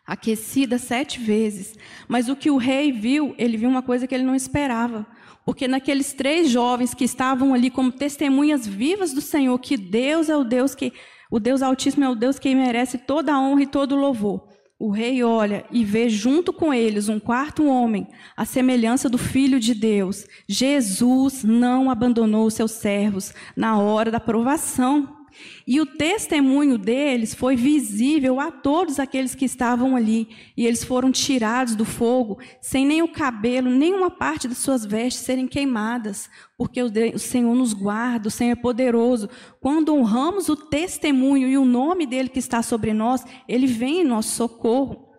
aquecida 0.09 0.79
sete 0.79 1.19
vezes. 1.19 1.75
Mas 2.07 2.27
o 2.27 2.35
que 2.35 2.49
o 2.49 2.57
rei 2.57 2.91
viu, 2.91 3.35
ele 3.37 3.55
viu 3.55 3.69
uma 3.69 3.83
coisa 3.83 4.07
que 4.07 4.15
ele 4.15 4.23
não 4.23 4.35
esperava. 4.35 5.05
Porque 5.45 5.67
naqueles 5.67 6.13
três 6.13 6.49
jovens 6.49 6.95
que 6.95 7.03
estavam 7.03 7.53
ali 7.53 7.69
como 7.69 7.91
testemunhas 7.91 8.67
vivas 8.67 9.13
do 9.13 9.21
Senhor, 9.21 9.57
que 9.59 9.77
Deus 9.77 10.27
é 10.27 10.35
o 10.35 10.43
Deus 10.43 10.73
que 10.73 10.91
o 11.31 11.39
Deus 11.39 11.61
Altíssimo 11.61 12.03
é 12.03 12.09
o 12.09 12.15
Deus 12.15 12.39
que 12.39 12.55
merece 12.55 12.97
toda 12.97 13.33
a 13.33 13.39
honra 13.39 13.61
e 13.61 13.67
todo 13.67 13.93
o 13.93 13.99
louvor. 13.99 14.47
O 14.79 14.89
rei 14.89 15.23
olha 15.23 15.63
e 15.69 15.83
vê 15.83 16.09
junto 16.09 16.51
com 16.51 16.73
eles 16.73 17.07
um 17.07 17.19
quarto 17.19 17.67
homem, 17.67 18.07
a 18.35 18.45
semelhança 18.45 19.07
do 19.09 19.17
Filho 19.17 19.59
de 19.59 19.75
Deus. 19.75 20.25
Jesus 20.47 21.43
não 21.43 21.91
abandonou 21.91 22.49
seus 22.49 22.71
servos 22.71 23.31
na 23.55 23.77
hora 23.77 24.09
da 24.09 24.19
provação. 24.19 25.18
E 25.65 25.79
o 25.79 25.85
testemunho 25.85 26.77
deles 26.77 27.33
foi 27.33 27.55
visível 27.55 28.39
a 28.39 28.51
todos 28.51 28.99
aqueles 28.99 29.35
que 29.35 29.45
estavam 29.45 29.95
ali. 29.95 30.29
E 30.57 30.65
eles 30.65 30.83
foram 30.83 31.11
tirados 31.11 31.75
do 31.75 31.85
fogo, 31.85 32.39
sem 32.59 32.85
nem 32.85 33.01
o 33.01 33.07
cabelo, 33.07 33.69
nem 33.69 33.93
uma 33.93 34.09
parte 34.09 34.47
de 34.47 34.55
suas 34.55 34.85
vestes 34.85 35.23
serem 35.23 35.47
queimadas, 35.47 36.29
porque 36.57 36.81
o 36.81 37.19
Senhor 37.19 37.55
nos 37.55 37.73
guarda, 37.73 38.27
o 38.27 38.31
Senhor 38.31 38.53
é 38.53 38.55
poderoso. 38.55 39.29
Quando 39.61 39.93
honramos 39.93 40.49
o 40.49 40.55
testemunho 40.55 41.47
e 41.47 41.57
o 41.57 41.65
nome 41.65 42.05
dele 42.05 42.29
que 42.29 42.39
está 42.39 42.61
sobre 42.61 42.93
nós, 42.93 43.23
ele 43.47 43.67
vem 43.67 44.01
em 44.01 44.05
nosso 44.05 44.35
socorro. 44.35 45.09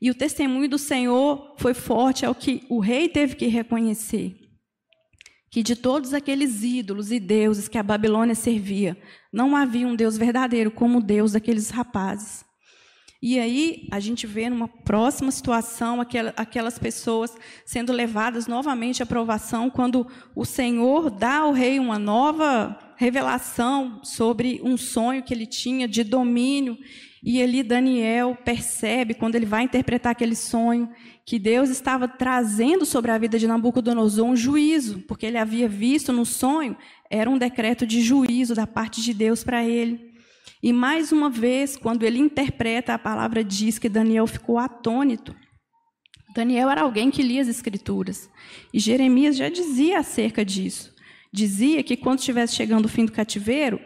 E 0.00 0.10
o 0.10 0.14
testemunho 0.14 0.68
do 0.68 0.78
Senhor 0.78 1.54
foi 1.58 1.74
forte, 1.74 2.24
é 2.24 2.30
o 2.30 2.34
que 2.34 2.64
o 2.70 2.78
rei 2.78 3.08
teve 3.08 3.36
que 3.36 3.46
reconhecer 3.46 4.47
que 5.50 5.62
de 5.62 5.74
todos 5.74 6.12
aqueles 6.12 6.62
ídolos 6.62 7.10
e 7.10 7.18
deuses 7.18 7.68
que 7.68 7.78
a 7.78 7.82
Babilônia 7.82 8.34
servia, 8.34 8.96
não 9.32 9.56
havia 9.56 9.86
um 9.86 9.96
Deus 9.96 10.16
verdadeiro 10.16 10.70
como 10.70 10.98
o 10.98 11.02
Deus 11.02 11.32
daqueles 11.32 11.70
rapazes. 11.70 12.46
E 13.20 13.38
aí 13.40 13.88
a 13.90 13.98
gente 13.98 14.28
vê 14.28 14.48
numa 14.48 14.68
próxima 14.68 15.32
situação 15.32 16.00
aquelas 16.36 16.78
pessoas 16.78 17.36
sendo 17.64 17.92
levadas 17.92 18.46
novamente 18.46 19.02
à 19.02 19.06
provação, 19.06 19.68
quando 19.68 20.06
o 20.36 20.44
Senhor 20.44 21.10
dá 21.10 21.38
ao 21.38 21.52
rei 21.52 21.80
uma 21.80 21.98
nova 21.98 22.78
revelação 22.96 24.00
sobre 24.04 24.60
um 24.62 24.76
sonho 24.76 25.22
que 25.22 25.34
ele 25.34 25.46
tinha 25.46 25.88
de 25.88 26.04
domínio. 26.04 26.78
E 27.22 27.42
ali 27.42 27.62
Daniel 27.62 28.36
percebe, 28.44 29.14
quando 29.14 29.34
ele 29.34 29.46
vai 29.46 29.64
interpretar 29.64 30.12
aquele 30.12 30.36
sonho, 30.36 30.88
que 31.26 31.38
Deus 31.38 31.68
estava 31.68 32.06
trazendo 32.06 32.86
sobre 32.86 33.10
a 33.10 33.18
vida 33.18 33.38
de 33.38 33.46
Nabucodonosor 33.46 34.26
um 34.26 34.36
juízo, 34.36 35.00
porque 35.08 35.26
ele 35.26 35.36
havia 35.36 35.68
visto 35.68 36.12
no 36.12 36.24
sonho, 36.24 36.76
era 37.10 37.28
um 37.28 37.36
decreto 37.36 37.86
de 37.86 38.00
juízo 38.00 38.54
da 38.54 38.66
parte 38.66 39.02
de 39.02 39.12
Deus 39.12 39.42
para 39.42 39.64
ele. 39.64 40.12
E 40.62 40.72
mais 40.72 41.12
uma 41.12 41.28
vez, 41.28 41.76
quando 41.76 42.04
ele 42.04 42.18
interpreta, 42.18 42.94
a 42.94 42.98
palavra 42.98 43.44
diz 43.44 43.78
que 43.78 43.88
Daniel 43.88 44.26
ficou 44.26 44.58
atônito. 44.58 45.34
Daniel 46.34 46.70
era 46.70 46.82
alguém 46.82 47.10
que 47.10 47.22
lia 47.22 47.42
as 47.42 47.48
escrituras. 47.48 48.30
E 48.72 48.78
Jeremias 48.78 49.36
já 49.36 49.48
dizia 49.48 49.98
acerca 49.98 50.44
disso. 50.44 50.94
Dizia 51.32 51.82
que 51.82 51.96
quando 51.96 52.20
estivesse 52.20 52.54
chegando 52.54 52.86
o 52.86 52.88
fim 52.88 53.04
do 53.04 53.12
cativeiro, 53.12 53.80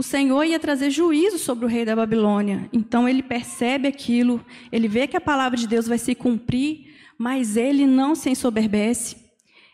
o 0.00 0.02
Senhor 0.02 0.44
ia 0.44 0.58
trazer 0.58 0.88
juízo 0.88 1.38
sobre 1.38 1.66
o 1.66 1.68
rei 1.68 1.84
da 1.84 1.94
Babilônia. 1.94 2.70
Então 2.72 3.06
ele 3.06 3.22
percebe 3.22 3.86
aquilo, 3.86 4.42
ele 4.72 4.88
vê 4.88 5.06
que 5.06 5.14
a 5.14 5.20
palavra 5.20 5.58
de 5.58 5.68
Deus 5.68 5.86
vai 5.86 5.98
se 5.98 6.14
cumprir, 6.14 6.86
mas 7.18 7.54
ele 7.54 7.86
não 7.86 8.14
se 8.14 8.30
ensoberbece. 8.30 9.14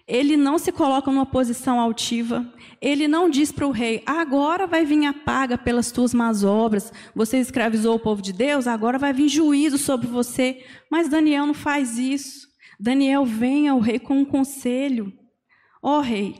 Ele 0.04 0.36
não 0.36 0.58
se 0.58 0.72
coloca 0.72 1.12
numa 1.12 1.26
posição 1.26 1.78
altiva. 1.78 2.44
Ele 2.80 3.06
não 3.06 3.30
diz 3.30 3.52
para 3.52 3.68
o 3.68 3.70
rei: 3.70 4.02
agora 4.04 4.66
vai 4.66 4.84
vir 4.84 5.06
a 5.06 5.12
paga 5.12 5.56
pelas 5.56 5.92
tuas 5.92 6.12
más 6.12 6.42
obras. 6.42 6.92
Você 7.14 7.38
escravizou 7.38 7.94
o 7.94 8.00
povo 8.00 8.20
de 8.20 8.32
Deus, 8.32 8.66
agora 8.66 8.98
vai 8.98 9.12
vir 9.12 9.28
juízo 9.28 9.78
sobre 9.78 10.08
você. 10.08 10.60
Mas 10.90 11.08
Daniel 11.08 11.46
não 11.46 11.54
faz 11.54 11.98
isso. 11.98 12.48
Daniel 12.80 13.24
vem 13.24 13.68
ao 13.68 13.78
rei 13.78 14.00
com 14.00 14.18
um 14.18 14.24
conselho: 14.24 15.12
Ó 15.80 15.98
oh, 15.98 16.00
rei, 16.00 16.34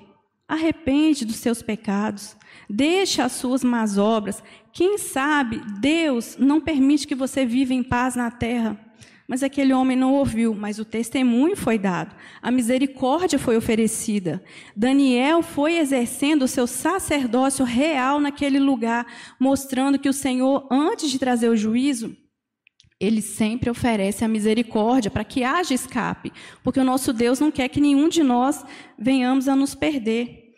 arrepende 0.49 1.25
dos 1.25 1.37
seus 1.37 1.63
pecados. 1.63 2.37
Deixe 2.69 3.23
as 3.23 3.33
suas 3.33 3.63
más 3.63 3.99
obras. 3.99 4.43
Quem 4.73 4.99
sabe 4.99 5.61
Deus 5.81 6.37
não 6.39 6.61
permite 6.61 7.07
que 7.07 7.15
você 7.15 7.47
viva 7.47 7.73
em 7.73 7.83
paz 7.83 8.17
na 8.17 8.31
terra. 8.31 8.87
Mas 9.29 9.43
aquele 9.43 9.73
homem 9.73 9.97
não 9.97 10.15
ouviu, 10.15 10.55
mas 10.55 10.79
o 10.79 10.85
testemunho 10.85 11.57
foi 11.57 11.79
dado, 11.79 12.15
a 12.41 12.49
misericórdia 12.51 13.39
foi 13.39 13.57
oferecida. 13.57 14.43
Daniel 14.75 15.43
foi 15.43 15.79
exercendo 15.79 16.43
o 16.43 16.49
seu 16.49 16.67
sacerdócio 16.67 17.65
real 17.65 18.21
naquele 18.21 18.61
lugar, 18.61 19.05
mostrando 19.39 19.99
que 19.99 20.09
o 20.09 20.13
Senhor, 20.13 20.69
antes 20.71 21.11
de 21.11 21.19
trazer 21.19 21.49
o 21.49 21.57
juízo, 21.57 22.17
Ele 23.01 23.21
sempre 23.21 23.69
oferece 23.69 24.25
a 24.25 24.29
misericórdia 24.29 25.11
para 25.11 25.25
que 25.25 25.43
haja 25.43 25.75
escape, 25.75 26.33
porque 26.63 26.79
o 26.79 26.85
nosso 26.85 27.13
Deus 27.13 27.41
não 27.41 27.51
quer 27.51 27.69
que 27.69 27.81
nenhum 27.81 28.09
de 28.09 28.23
nós 28.23 28.65
venhamos 28.97 29.49
a 29.49 29.57
nos 29.57 29.75
perder. 29.75 30.55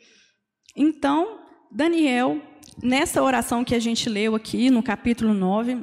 Então, 0.77 1.38
Daniel, 1.71 2.41
nessa 2.83 3.23
oração 3.23 3.63
que 3.63 3.75
a 3.75 3.79
gente 3.79 4.09
leu 4.09 4.35
aqui 4.35 4.71
no 4.71 4.83
capítulo 4.83 5.35
9, 5.35 5.79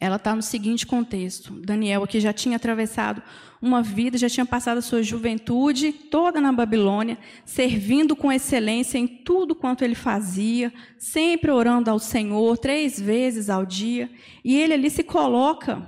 ela 0.00 0.16
está 0.16 0.34
no 0.34 0.42
seguinte 0.42 0.86
contexto. 0.86 1.52
Daniel 1.60 2.04
aqui 2.04 2.20
já 2.20 2.32
tinha 2.32 2.56
atravessado 2.56 3.22
uma 3.60 3.82
vida, 3.82 4.18
já 4.18 4.28
tinha 4.28 4.46
passado 4.46 4.78
a 4.78 4.82
sua 4.82 5.02
juventude 5.02 5.92
toda 5.92 6.40
na 6.40 6.52
Babilônia, 6.52 7.18
servindo 7.44 8.14
com 8.14 8.30
excelência 8.30 8.98
em 8.98 9.06
tudo 9.06 9.54
quanto 9.54 9.82
ele 9.82 9.94
fazia, 9.94 10.72
sempre 10.98 11.50
orando 11.50 11.90
ao 11.90 11.98
Senhor 11.98 12.56
três 12.58 13.00
vezes 13.00 13.50
ao 13.50 13.64
dia. 13.64 14.10
E 14.44 14.56
ele 14.56 14.74
ali 14.74 14.90
se 14.90 15.02
coloca 15.02 15.82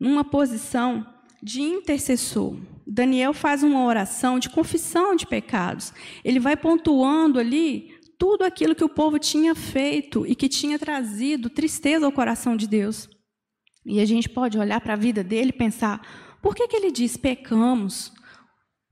numa 0.00 0.24
posição 0.24 1.06
de 1.42 1.60
intercessor. 1.60 2.56
Daniel 2.86 3.32
faz 3.34 3.62
uma 3.62 3.84
oração 3.84 4.38
de 4.38 4.48
confissão 4.48 5.16
de 5.16 5.26
pecados. 5.26 5.92
Ele 6.24 6.38
vai 6.38 6.56
pontuando 6.56 7.38
ali 7.38 7.91
tudo 8.22 8.44
aquilo 8.44 8.72
que 8.72 8.84
o 8.84 8.88
povo 8.88 9.18
tinha 9.18 9.52
feito 9.52 10.24
e 10.24 10.36
que 10.36 10.48
tinha 10.48 10.78
trazido 10.78 11.50
tristeza 11.50 12.06
ao 12.06 12.12
coração 12.12 12.56
de 12.56 12.68
Deus. 12.68 13.08
E 13.84 13.98
a 13.98 14.04
gente 14.04 14.28
pode 14.28 14.56
olhar 14.56 14.80
para 14.80 14.92
a 14.92 14.96
vida 14.96 15.24
dele 15.24 15.50
e 15.50 15.58
pensar: 15.58 16.38
por 16.40 16.54
que, 16.54 16.68
que 16.68 16.76
ele 16.76 16.92
diz 16.92 17.16
pecamos? 17.16 18.12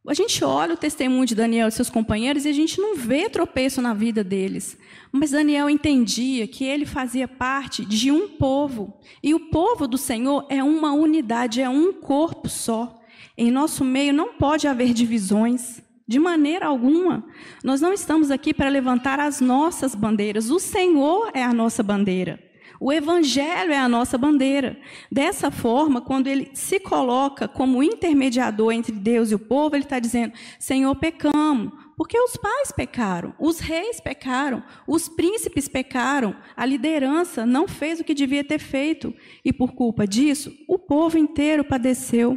A 0.05 0.15
gente 0.15 0.45
olha 0.45 0.75
o 0.75 0.77
testemunho 0.77 1.27
de 1.27 1.37
Daniel 1.37 1.69
e 1.69 1.71
seus 1.71 1.89
companheiros 1.89 2.45
e 2.45 2.49
a 2.49 2.53
gente 2.53 2.81
não 2.81 2.97
vê 2.97 3.31
tropeço 3.31 3.81
na 3.81 3.95
vida 3.95 4.25
deles. 4.25 4.77
Mas 5.13 5.31
Daniel 5.31 5.71
entendia 5.71 6.49
que 6.49 6.65
ele 6.65 6.85
fazia 6.85 7.29
parte 7.29 7.85
de 7.85 8.11
um 8.11 8.31
povo. 8.31 8.99
E 9.23 9.33
o 9.33 9.49
povo 9.49 9.87
do 9.87 9.97
Senhor 9.97 10.45
é 10.49 10.61
uma 10.61 10.91
unidade, 10.91 11.63
é 11.63 11.69
um 11.69 11.93
corpo 11.93 12.49
só. 12.49 13.01
Em 13.39 13.49
nosso 13.49 13.85
meio 13.85 14.13
não 14.13 14.33
pode 14.35 14.67
haver 14.67 14.93
divisões, 14.93 15.81
de 16.11 16.19
maneira 16.19 16.67
alguma. 16.67 17.25
Nós 17.63 17.81
não 17.81 17.93
estamos 17.93 18.33
aqui 18.33 18.53
para 18.53 18.69
levantar 18.69 19.21
as 19.21 19.41
nossas 19.41 19.95
bandeiras. 19.95 20.51
O 20.51 20.59
Senhor 20.59 21.31
é 21.33 21.45
a 21.45 21.55
nossa 21.55 21.85
bandeira. 21.85 22.43
O 22.81 22.93
Evangelho 22.93 23.71
é 23.71 23.79
a 23.79 23.89
nossa 23.89 24.19
bandeira. 24.19 24.77
Dessa 25.13 25.53
forma, 25.53 26.01
quando 26.01 26.27
ele 26.27 26.51
se 26.53 26.81
coloca 26.81 27.47
como 27.47 27.81
intermediador 27.81 28.73
entre 28.73 28.91
Deus 28.91 29.31
e 29.31 29.37
o 29.37 29.39
povo, 29.39 29.77
ele 29.77 29.85
está 29.85 30.01
dizendo: 30.01 30.33
Senhor, 30.59 30.93
pecamos. 30.97 31.73
Porque 31.97 32.19
os 32.19 32.37
pais 32.37 32.73
pecaram, 32.73 33.33
os 33.39 33.61
reis 33.61 34.01
pecaram, 34.01 34.65
os 34.89 35.09
príncipes 35.09 35.69
pecaram, 35.69 36.35
a 36.57 36.67
liderança 36.67 37.47
não 37.47 37.69
fez 37.69 38.01
o 38.01 38.05
que 38.05 38.15
devia 38.15 38.43
ter 38.43 38.59
feito. 38.59 39.15
E 39.45 39.53
por 39.53 39.75
culpa 39.75 40.09
disso, 40.09 40.53
o 40.67 40.77
povo 40.77 41.17
inteiro 41.17 41.63
padeceu. 41.63 42.37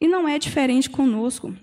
E 0.00 0.08
não 0.08 0.26
é 0.26 0.38
diferente 0.38 0.88
conosco. 0.88 1.54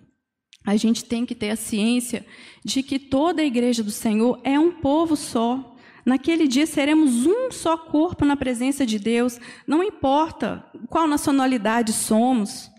A 0.68 0.76
gente 0.76 1.06
tem 1.06 1.26
que 1.26 1.34
ter 1.34 1.50
a 1.50 1.56
ciência 1.56 2.26
de 2.62 2.84
que 2.84 3.00
toda 3.00 3.42
a 3.42 3.46
igreja 3.46 3.82
do 3.82 3.90
Senhor 3.90 4.38
é 4.44 4.60
um 4.60 4.70
povo 4.70 5.16
só. 5.16 5.78
Naquele 6.06 6.46
dia 6.46 6.66
seremos 6.66 7.26
um 7.26 7.50
só 7.54 7.78
corpo 7.78 8.26
na 8.26 8.36
presença 8.36 8.86
de 8.86 9.00
Deus, 9.00 9.40
não 9.66 9.82
importa 9.82 10.66
qual 10.90 11.08
nacionalidade 11.08 11.94
somos, 11.94 12.70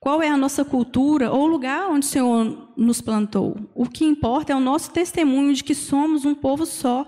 qual 0.00 0.20
é 0.20 0.26
a 0.26 0.36
nossa 0.36 0.64
cultura 0.64 1.30
ou 1.30 1.46
lugar 1.46 1.88
onde 1.88 2.06
o 2.06 2.10
Senhor 2.10 2.72
nos 2.76 3.00
plantou. 3.00 3.56
O 3.72 3.86
que 3.86 4.04
importa 4.04 4.52
é 4.52 4.56
o 4.56 4.60
nosso 4.60 4.90
testemunho 4.90 5.54
de 5.54 5.62
que 5.62 5.76
somos 5.76 6.24
um 6.24 6.34
povo 6.34 6.66
só. 6.66 7.06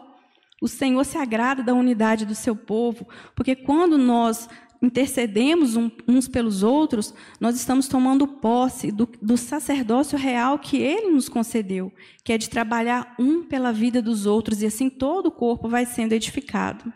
O 0.63 0.69
Senhor 0.69 1.05
se 1.05 1.19
agrada 1.19 1.61
da 1.61 1.75
unidade 1.75 2.25
do 2.25 2.37
seu 2.37 2.55
povo, 2.55 3.05
porque 3.35 3.57
quando 3.57 3.99
nós 3.99 4.49
intercedemos 4.83 5.77
uns 6.09 6.27
pelos 6.27 6.63
outros, 6.63 7.13
nós 7.39 7.55
estamos 7.57 7.87
tomando 7.87 8.27
posse 8.27 8.91
do, 8.91 9.09
do, 9.21 9.37
sacerdócio 9.37 10.19
real 10.19 10.59
que 10.59 10.79
ele 10.79 11.11
nos 11.11 11.29
concedeu, 11.29 11.93
que 12.25 12.33
é 12.33 12.39
de 12.39 12.49
trabalhar 12.49 13.15
um 13.19 13.43
pela 13.43 13.73
vida 13.73 14.01
dos 14.01 14.25
outros, 14.25 14.63
e 14.63 14.67
assim 14.67 14.89
todo 14.89 15.27
o 15.27 15.33
corpo 15.33 15.69
vai 15.69 15.85
sendo 15.85 16.15
edificado. 16.15 16.91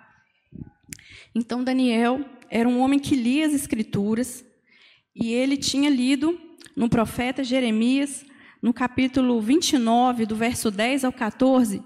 Então, 1.34 1.62
Daniel 1.62 2.24
era 2.48 2.68
um 2.68 2.80
homem 2.80 2.98
que 2.98 3.14
lia 3.14 3.46
as 3.46 3.52
Escrituras, 3.52 4.44
e 5.14 5.32
ele 5.32 5.56
tinha 5.56 5.90
lido 5.90 6.38
no 6.74 6.88
profeta 6.88 7.44
Jeremias, 7.44 8.24
no 8.62 8.72
capítulo 8.72 9.40
29, 9.42 10.24
do 10.24 10.34
verso 10.34 10.70
10 10.70 11.04
ao 11.04 11.12
14, 11.12 11.82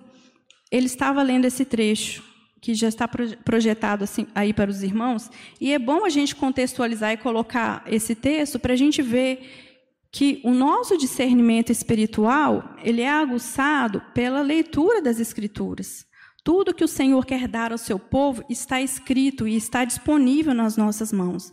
ele 0.71 0.87
estava 0.87 1.23
lendo 1.23 1.45
esse 1.45 1.65
trecho 1.65 2.28
que 2.61 2.75
já 2.75 2.89
está 2.89 3.09
projetado 3.09 4.05
assim, 4.05 4.27
aí 4.35 4.53
para 4.53 4.71
os 4.71 4.83
irmãos, 4.83 5.31
e 5.61 5.73
é 5.73 5.79
bom 5.79 6.05
a 6.05 6.09
gente 6.09 6.35
contextualizar 6.35 7.13
e 7.13 7.17
colocar 7.17 7.83
esse 7.87 8.15
texto 8.15 8.59
para 8.59 8.73
a 8.73 8.77
gente 8.77 9.01
ver 9.01 9.67
que 10.11 10.41
o 10.45 10.51
nosso 10.53 10.97
discernimento 10.97 11.71
espiritual 11.71 12.77
ele 12.83 13.03
é 13.03 13.11
aguçado 13.11 14.03
pela 14.15 14.41
leitura 14.41 15.03
das 15.03 15.21
Escrituras. 15.21 16.07
Tudo 16.43 16.75
que 16.75 16.85
o 16.85 16.89
Senhor 16.89 17.27
quer 17.27 17.47
dar 17.47 17.73
ao 17.73 17.79
seu 17.79 17.99
povo 17.99 18.43
está 18.49 18.81
escrito 18.81 19.47
e 19.47 19.55
está 19.55 19.85
disponível 19.85 20.55
nas 20.55 20.77
nossas 20.77 21.13
mãos. 21.13 21.53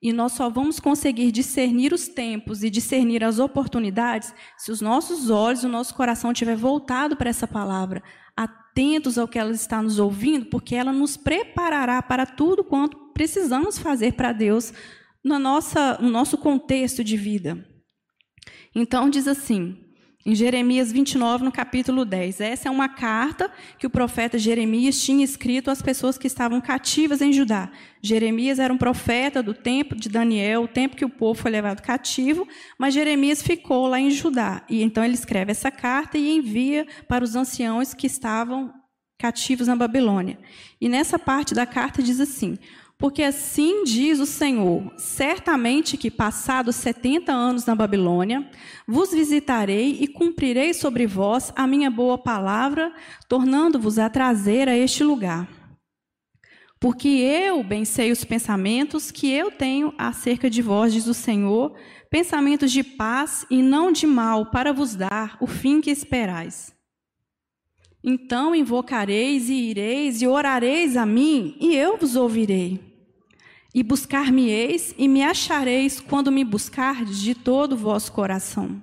E 0.00 0.12
nós 0.12 0.32
só 0.32 0.48
vamos 0.48 0.78
conseguir 0.78 1.32
discernir 1.32 1.92
os 1.92 2.06
tempos 2.06 2.62
e 2.62 2.70
discernir 2.70 3.24
as 3.24 3.38
oportunidades 3.38 4.32
se 4.56 4.70
os 4.70 4.80
nossos 4.80 5.30
olhos, 5.30 5.64
o 5.64 5.68
nosso 5.68 5.94
coração 5.94 6.30
estiver 6.30 6.56
voltado 6.56 7.16
para 7.16 7.30
essa 7.30 7.48
palavra, 7.48 8.02
atentos 8.76 9.16
ao 9.16 9.26
que 9.26 9.38
ela 9.38 9.52
está 9.52 9.80
nos 9.80 9.98
ouvindo, 9.98 10.44
porque 10.46 10.74
ela 10.74 10.92
nos 10.92 11.16
preparará 11.16 12.02
para 12.02 12.26
tudo 12.26 12.62
quanto 12.62 12.98
precisamos 13.14 13.78
fazer 13.78 14.12
para 14.12 14.32
Deus 14.32 14.70
no, 15.24 15.38
nossa, 15.38 15.96
no 15.98 16.10
nosso 16.10 16.36
contexto 16.36 17.02
de 17.02 17.16
vida. 17.16 17.66
Então, 18.74 19.08
diz 19.08 19.26
assim: 19.26 19.82
em 20.26 20.34
Jeremias 20.34 20.90
29, 20.90 21.44
no 21.44 21.52
capítulo 21.52 22.04
10. 22.04 22.40
Essa 22.40 22.68
é 22.68 22.70
uma 22.70 22.88
carta 22.88 23.48
que 23.78 23.86
o 23.86 23.90
profeta 23.90 24.36
Jeremias 24.36 25.00
tinha 25.00 25.24
escrito 25.24 25.70
às 25.70 25.80
pessoas 25.80 26.18
que 26.18 26.26
estavam 26.26 26.60
cativas 26.60 27.22
em 27.22 27.32
Judá. 27.32 27.70
Jeremias 28.02 28.58
era 28.58 28.74
um 28.74 28.76
profeta 28.76 29.40
do 29.40 29.54
tempo 29.54 29.94
de 29.94 30.08
Daniel, 30.08 30.64
o 30.64 30.68
tempo 30.68 30.96
que 30.96 31.04
o 31.04 31.08
povo 31.08 31.40
foi 31.40 31.52
levado 31.52 31.80
cativo, 31.80 32.46
mas 32.76 32.92
Jeremias 32.92 33.40
ficou 33.40 33.86
lá 33.86 34.00
em 34.00 34.10
Judá. 34.10 34.64
E 34.68 34.82
então 34.82 35.04
ele 35.04 35.14
escreve 35.14 35.52
essa 35.52 35.70
carta 35.70 36.18
e 36.18 36.36
envia 36.36 36.88
para 37.06 37.22
os 37.22 37.36
anciãos 37.36 37.94
que 37.94 38.08
estavam 38.08 38.74
cativos 39.16 39.68
na 39.68 39.76
Babilônia. 39.76 40.40
E 40.80 40.88
nessa 40.88 41.20
parte 41.20 41.54
da 41.54 41.64
carta 41.64 42.02
diz 42.02 42.18
assim: 42.18 42.58
porque 42.98 43.22
assim 43.22 43.84
diz 43.84 44.18
o 44.20 44.26
Senhor: 44.26 44.92
certamente 44.96 45.96
que, 45.96 46.10
passados 46.10 46.76
setenta 46.76 47.32
anos 47.32 47.66
na 47.66 47.74
Babilônia, 47.74 48.48
vos 48.86 49.10
visitarei 49.10 49.98
e 50.00 50.08
cumprirei 50.08 50.72
sobre 50.72 51.06
vós 51.06 51.52
a 51.54 51.66
minha 51.66 51.90
boa 51.90 52.16
palavra, 52.16 52.92
tornando-vos 53.28 53.98
a 53.98 54.08
trazer 54.08 54.68
a 54.68 54.76
este 54.76 55.04
lugar. 55.04 55.48
Porque 56.78 57.08
eu 57.08 57.62
bem 57.64 57.84
sei 57.84 58.12
os 58.12 58.24
pensamentos 58.24 59.10
que 59.10 59.30
eu 59.30 59.50
tenho 59.50 59.94
acerca 59.96 60.48
de 60.48 60.60
vós, 60.60 60.92
diz 60.92 61.06
o 61.06 61.14
Senhor, 61.14 61.74
pensamentos 62.10 62.70
de 62.70 62.82
paz 62.82 63.46
e 63.50 63.62
não 63.62 63.90
de 63.90 64.06
mal, 64.06 64.50
para 64.50 64.72
vos 64.72 64.94
dar 64.94 65.36
o 65.40 65.46
fim 65.46 65.80
que 65.80 65.90
esperais. 65.90 66.74
Então 68.04 68.54
invocareis 68.54 69.48
e 69.48 69.54
ireis 69.54 70.22
e 70.22 70.26
orareis 70.26 70.96
a 70.96 71.04
mim, 71.04 71.56
e 71.58 71.74
eu 71.74 71.96
vos 71.96 72.14
ouvirei. 72.14 72.85
E 73.76 73.82
buscar-me-eis 73.82 74.94
e 74.96 75.06
me 75.06 75.22
achareis 75.22 76.00
quando 76.00 76.32
me 76.32 76.42
buscardes 76.42 77.20
de 77.20 77.34
todo 77.34 77.74
o 77.74 77.76
vosso 77.76 78.10
coração. 78.10 78.82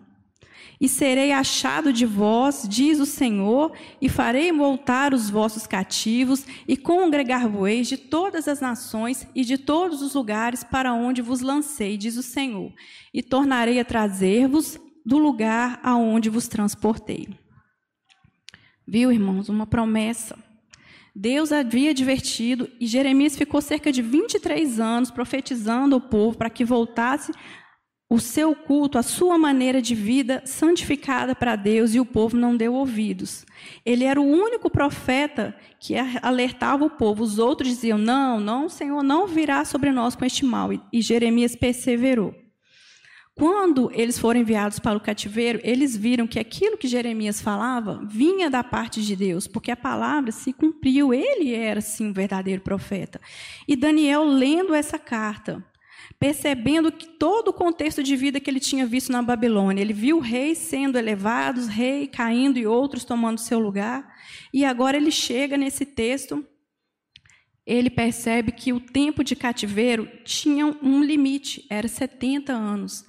E 0.80 0.88
serei 0.88 1.32
achado 1.32 1.92
de 1.92 2.06
vós, 2.06 2.68
diz 2.70 3.00
o 3.00 3.06
Senhor, 3.08 3.72
e 4.00 4.08
farei 4.08 4.52
voltar 4.52 5.12
os 5.12 5.32
vossos 5.32 5.66
cativos, 5.66 6.46
e 6.68 6.78
congregar-vos 6.78 7.88
de 7.88 7.98
todas 7.98 8.48
as 8.48 8.62
nações 8.62 9.26
e 9.34 9.44
de 9.44 9.58
todos 9.58 10.04
os 10.04 10.14
lugares 10.14 10.64
para 10.64 10.94
onde 10.94 11.24
vos 11.24 11.42
lancei, 11.42 11.98
diz 11.98 12.16
o 12.16 12.22
Senhor, 12.22 12.72
e 13.12 13.24
tornarei 13.24 13.80
a 13.80 13.86
trazer-vos 13.86 14.80
do 15.04 15.18
lugar 15.18 15.80
aonde 15.82 16.30
vos 16.30 16.48
transportei. 16.48 17.30
Viu, 18.86 19.12
irmãos, 19.12 19.50
uma 19.50 19.66
promessa. 19.66 20.38
Deus 21.16 21.52
havia 21.52 21.92
advertido 21.92 22.70
e 22.80 22.88
Jeremias 22.88 23.36
ficou 23.36 23.62
cerca 23.62 23.92
de 23.92 24.02
23 24.02 24.80
anos 24.80 25.12
profetizando 25.12 25.96
ao 25.96 26.02
povo 26.02 26.38
para 26.38 26.50
que 26.50 26.66
voltasse 26.66 27.32
o 28.10 28.20
seu 28.20 28.56
culto, 28.56 28.98
a 28.98 29.04
sua 29.04 29.38
maneira 29.38 29.82
de 29.82 29.96
vida 29.96 30.44
santificada 30.46 31.34
para 31.34 31.56
Deus 31.56 31.96
e 31.96 32.00
o 32.00 32.06
povo 32.06 32.38
não 32.38 32.56
deu 32.56 32.74
ouvidos. 32.74 33.46
Ele 33.86 34.04
era 34.04 34.22
o 34.22 34.26
único 34.26 34.70
profeta 34.70 35.56
que 35.80 35.96
alertava 36.22 36.86
o 36.86 36.92
povo. 36.92 37.24
Os 37.24 37.40
outros 37.40 37.70
diziam: 37.70 37.98
Não, 37.98 38.40
não, 38.40 38.70
Senhor, 38.70 39.02
não 39.02 39.26
virá 39.26 39.66
sobre 39.66 39.92
nós 39.92 40.16
com 40.16 40.26
este 40.26 40.46
mal. 40.46 40.70
E 40.92 41.02
Jeremias 41.02 41.56
perseverou. 41.56 42.43
Quando 43.36 43.92
eles 43.94 44.20
foram 44.20 44.42
enviados 44.42 44.78
para 44.78 44.98
o 44.98 45.02
cativeiro, 45.02 45.60
eles 45.64 45.98
viram 45.98 46.28
que 46.28 46.40
aquilo 46.40 46.78
que 46.78 46.88
Jeremias 46.88 47.42
falava 47.42 48.06
vinha 48.06 48.48
da 48.50 48.64
parte 48.64 49.02
de 49.02 49.16
Deus, 49.16 49.48
porque 49.48 49.72
a 49.72 49.76
palavra 49.76 50.32
se 50.32 50.54
cumpriu, 50.54 51.12
ele 51.12 51.54
era 51.54 51.82
sim 51.82 52.10
um 52.10 52.14
verdadeiro 52.14 52.62
profeta. 52.62 53.20
E 53.68 53.76
Daniel, 53.76 54.24
lendo 54.24 54.76
essa 54.76 55.00
carta, 55.00 55.66
percebendo 56.20 56.92
que 56.92 57.08
todo 57.08 57.48
o 57.48 57.54
contexto 57.54 58.04
de 58.04 58.16
vida 58.16 58.40
que 58.40 58.50
ele 58.50 58.60
tinha 58.60 58.86
visto 58.86 59.12
na 59.12 59.24
Babilônia, 59.24 59.82
ele 59.82 59.94
viu 59.94 60.20
reis 60.20 60.60
sendo 60.60 60.98
elevados, 60.98 61.68
rei 61.68 62.06
caindo 62.06 62.60
e 62.60 62.68
outros 62.68 63.04
tomando 63.04 63.40
seu 63.40 63.58
lugar, 63.58 64.14
e 64.54 64.64
agora 64.64 64.96
ele 64.96 65.12
chega 65.12 65.58
nesse 65.58 65.88
texto 65.88 66.46
ele 67.66 67.90
percebe 67.90 68.52
que 68.52 68.74
o 68.74 68.80
tempo 68.80 69.24
de 69.24 69.36
cativeiro 69.36 70.10
tinha 70.26 70.66
um 70.66 71.02
limite, 71.02 71.66
era 71.70 71.88
70 71.88 72.52
anos. 72.52 73.06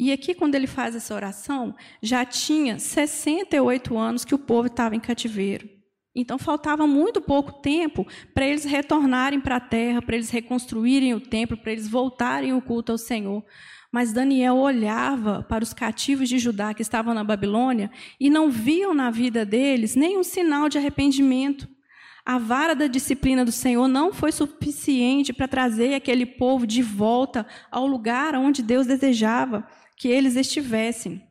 E 0.00 0.12
aqui, 0.12 0.32
quando 0.32 0.54
ele 0.54 0.68
faz 0.68 0.94
essa 0.94 1.12
oração, 1.12 1.74
já 2.00 2.24
tinha 2.24 2.78
68 2.78 3.98
anos 3.98 4.24
que 4.24 4.34
o 4.34 4.38
povo 4.38 4.68
estava 4.68 4.94
em 4.94 5.00
cativeiro. 5.00 5.68
Então, 6.14 6.38
faltava 6.38 6.86
muito 6.86 7.20
pouco 7.20 7.60
tempo 7.60 8.06
para 8.32 8.46
eles 8.46 8.64
retornarem 8.64 9.40
para 9.40 9.56
a 9.56 9.60
terra, 9.60 10.00
para 10.00 10.14
eles 10.14 10.30
reconstruírem 10.30 11.14
o 11.14 11.20
templo, 11.20 11.56
para 11.56 11.72
eles 11.72 11.88
voltarem 11.88 12.52
o 12.52 12.62
culto 12.62 12.92
ao 12.92 12.98
Senhor. 12.98 13.44
Mas 13.90 14.12
Daniel 14.12 14.56
olhava 14.56 15.42
para 15.48 15.64
os 15.64 15.72
cativos 15.72 16.28
de 16.28 16.38
Judá 16.38 16.74
que 16.74 16.82
estavam 16.82 17.14
na 17.14 17.24
Babilônia 17.24 17.90
e 18.20 18.30
não 18.30 18.50
viam 18.50 18.94
na 18.94 19.10
vida 19.10 19.44
deles 19.44 19.96
nenhum 19.96 20.22
sinal 20.22 20.68
de 20.68 20.78
arrependimento. 20.78 21.68
A 22.24 22.36
vara 22.36 22.74
da 22.74 22.86
disciplina 22.86 23.44
do 23.44 23.52
Senhor 23.52 23.88
não 23.88 24.12
foi 24.12 24.30
suficiente 24.30 25.32
para 25.32 25.48
trazer 25.48 25.94
aquele 25.94 26.26
povo 26.26 26.66
de 26.66 26.82
volta 26.82 27.46
ao 27.70 27.86
lugar 27.86 28.34
onde 28.34 28.62
Deus 28.62 28.86
desejava 28.86 29.66
que 29.98 30.08
eles 30.08 30.36
estivessem. 30.36 31.22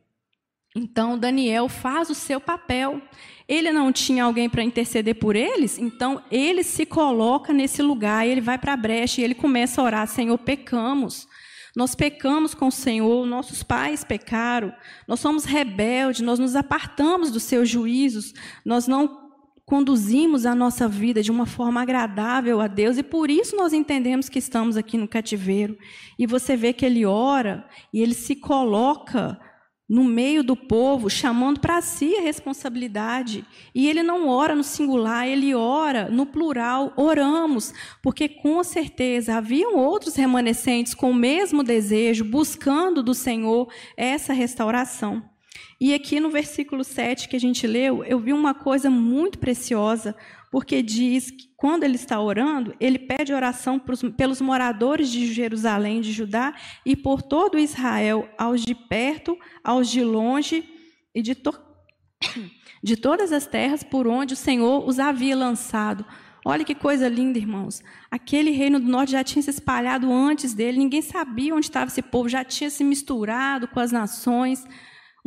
Então, 0.76 1.18
Daniel 1.18 1.68
faz 1.68 2.10
o 2.10 2.14
seu 2.14 2.40
papel. 2.40 3.00
Ele 3.48 3.72
não 3.72 3.90
tinha 3.90 4.24
alguém 4.24 4.48
para 4.48 4.62
interceder 4.62 5.14
por 5.14 5.34
eles, 5.34 5.78
então 5.78 6.22
ele 6.30 6.62
se 6.62 6.84
coloca 6.84 7.52
nesse 7.52 7.80
lugar, 7.80 8.26
ele 8.26 8.42
vai 8.42 8.58
para 8.58 8.74
a 8.74 8.76
brecha 8.76 9.20
e 9.20 9.24
ele 9.24 9.34
começa 9.34 9.80
a 9.80 9.84
orar: 9.84 10.06
Senhor, 10.06 10.36
pecamos. 10.38 11.26
Nós 11.74 11.94
pecamos 11.94 12.54
com 12.54 12.66
o 12.68 12.72
Senhor, 12.72 13.26
nossos 13.26 13.62
pais 13.62 14.02
pecaram, 14.02 14.72
nós 15.06 15.20
somos 15.20 15.44
rebeldes, 15.44 16.20
nós 16.20 16.38
nos 16.38 16.56
apartamos 16.56 17.30
dos 17.30 17.44
seus 17.44 17.68
juízos, 17.68 18.34
nós 18.64 18.88
não 18.88 19.27
conduzimos 19.68 20.46
a 20.46 20.54
nossa 20.54 20.88
vida 20.88 21.22
de 21.22 21.30
uma 21.30 21.44
forma 21.44 21.82
agradável 21.82 22.58
a 22.58 22.66
Deus 22.66 22.96
e 22.96 23.02
por 23.02 23.28
isso 23.28 23.54
nós 23.54 23.74
entendemos 23.74 24.26
que 24.26 24.38
estamos 24.38 24.78
aqui 24.78 24.96
no 24.96 25.06
cativeiro. 25.06 25.76
E 26.18 26.26
você 26.26 26.56
vê 26.56 26.72
que 26.72 26.86
ele 26.86 27.04
ora 27.04 27.68
e 27.92 28.00
ele 28.00 28.14
se 28.14 28.34
coloca 28.34 29.38
no 29.86 30.04
meio 30.04 30.42
do 30.42 30.56
povo, 30.56 31.10
chamando 31.10 31.60
para 31.60 31.82
si 31.82 32.16
a 32.16 32.22
responsabilidade. 32.22 33.44
E 33.74 33.86
ele 33.90 34.02
não 34.02 34.26
ora 34.26 34.54
no 34.54 34.64
singular, 34.64 35.28
ele 35.28 35.54
ora 35.54 36.08
no 36.08 36.24
plural, 36.24 36.94
oramos, 36.96 37.74
porque 38.02 38.26
com 38.26 38.64
certeza 38.64 39.36
haviam 39.36 39.76
outros 39.76 40.16
remanescentes 40.16 40.94
com 40.94 41.10
o 41.10 41.14
mesmo 41.14 41.62
desejo, 41.62 42.24
buscando 42.24 43.02
do 43.02 43.12
Senhor 43.12 43.70
essa 43.98 44.32
restauração. 44.32 45.22
E 45.80 45.94
aqui 45.94 46.18
no 46.18 46.28
versículo 46.28 46.82
7 46.82 47.28
que 47.28 47.36
a 47.36 47.40
gente 47.40 47.64
leu, 47.64 48.02
eu 48.02 48.18
vi 48.18 48.32
uma 48.32 48.52
coisa 48.52 48.90
muito 48.90 49.38
preciosa, 49.38 50.16
porque 50.50 50.82
diz 50.82 51.30
que 51.30 51.48
quando 51.56 51.84
ele 51.84 51.94
está 51.94 52.20
orando, 52.20 52.74
ele 52.80 52.98
pede 52.98 53.32
oração 53.32 53.80
pelos 54.16 54.40
moradores 54.40 55.08
de 55.08 55.32
Jerusalém, 55.32 56.00
de 56.00 56.12
Judá, 56.12 56.52
e 56.84 56.96
por 56.96 57.22
todo 57.22 57.58
Israel, 57.58 58.28
aos 58.36 58.62
de 58.64 58.74
perto, 58.74 59.38
aos 59.62 59.88
de 59.88 60.02
longe, 60.02 60.68
e 61.14 61.22
de, 61.22 61.36
to 61.36 61.52
de 62.82 62.96
todas 62.96 63.30
as 63.30 63.46
terras 63.46 63.84
por 63.84 64.08
onde 64.08 64.34
o 64.34 64.36
Senhor 64.36 64.84
os 64.84 64.98
havia 64.98 65.36
lançado. 65.36 66.04
Olha 66.44 66.64
que 66.64 66.74
coisa 66.74 67.08
linda, 67.08 67.38
irmãos. 67.38 67.82
Aquele 68.10 68.50
reino 68.50 68.80
do 68.80 68.88
norte 68.88 69.12
já 69.12 69.22
tinha 69.22 69.42
se 69.42 69.50
espalhado 69.50 70.12
antes 70.12 70.54
dele, 70.54 70.78
ninguém 70.78 71.02
sabia 71.02 71.54
onde 71.54 71.66
estava 71.66 71.86
esse 71.86 72.02
povo, 72.02 72.28
já 72.28 72.42
tinha 72.42 72.68
se 72.70 72.82
misturado 72.82 73.68
com 73.68 73.78
as 73.78 73.92
nações 73.92 74.64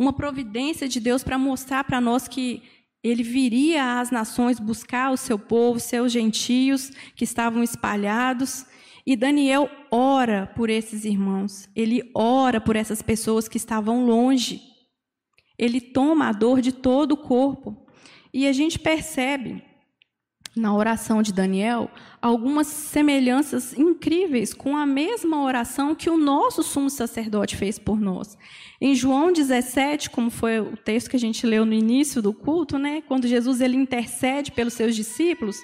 uma 0.02 0.12
providência 0.12 0.90
de 0.90 1.00
Deus 1.00 1.24
para 1.24 1.38
mostrar 1.38 1.84
para 1.84 2.02
nós 2.02 2.28
que 2.28 2.64
ele 3.04 3.22
viria 3.22 4.00
às 4.00 4.10
nações 4.10 4.60
buscar 4.60 5.12
o 5.12 5.18
seu 5.18 5.38
povo, 5.38 5.80
seus 5.80 6.12
gentios 6.12 6.92
que 7.16 7.24
estavam 7.24 7.62
espalhados. 7.62 8.66
E 9.06 9.16
Daniel 9.16 9.70
ora 9.92 10.48
por 10.56 10.72
esses 10.72 11.06
irmãos, 11.06 11.70
ele 11.76 12.02
ora 12.16 12.60
por 12.60 12.76
essas 12.76 13.04
pessoas 13.04 13.48
que 13.48 13.58
estavam 13.58 14.04
longe. 14.04 14.60
Ele 15.56 15.80
toma 15.80 16.30
a 16.30 16.32
dor 16.32 16.62
de 16.62 16.72
todo 16.72 17.12
o 17.12 17.18
corpo. 17.18 17.86
E 18.34 18.48
a 18.48 18.54
gente 18.54 18.80
percebe 18.80 19.64
na 20.56 20.76
oração 20.76 21.22
de 21.22 21.32
Daniel 21.32 21.90
algumas 22.22 22.68
semelhanças 22.68 23.74
incríveis 23.78 24.54
com 24.54 24.76
a 24.76 24.86
mesma 24.86 25.42
oração 25.44 25.96
que 25.96 26.10
o 26.10 26.18
nosso 26.18 26.62
sumo 26.62 26.90
sacerdote 26.90 27.56
fez 27.56 27.80
por 27.80 28.00
nós. 28.00 28.38
Em 28.80 28.94
João 28.94 29.32
17, 29.32 30.10
como 30.10 30.30
foi 30.30 30.60
o 30.60 30.76
texto 30.76 31.10
que 31.10 31.16
a 31.16 31.20
gente 31.20 31.46
leu 31.46 31.66
no 31.66 31.74
início 31.74 32.22
do 32.22 32.34
culto, 32.34 32.78
né, 32.78 33.02
quando 33.08 33.28
Jesus 33.28 33.62
ele 33.62 33.78
intercede 33.78 34.52
pelos 34.52 34.74
seus 34.74 34.96
discípulos, 34.96 35.58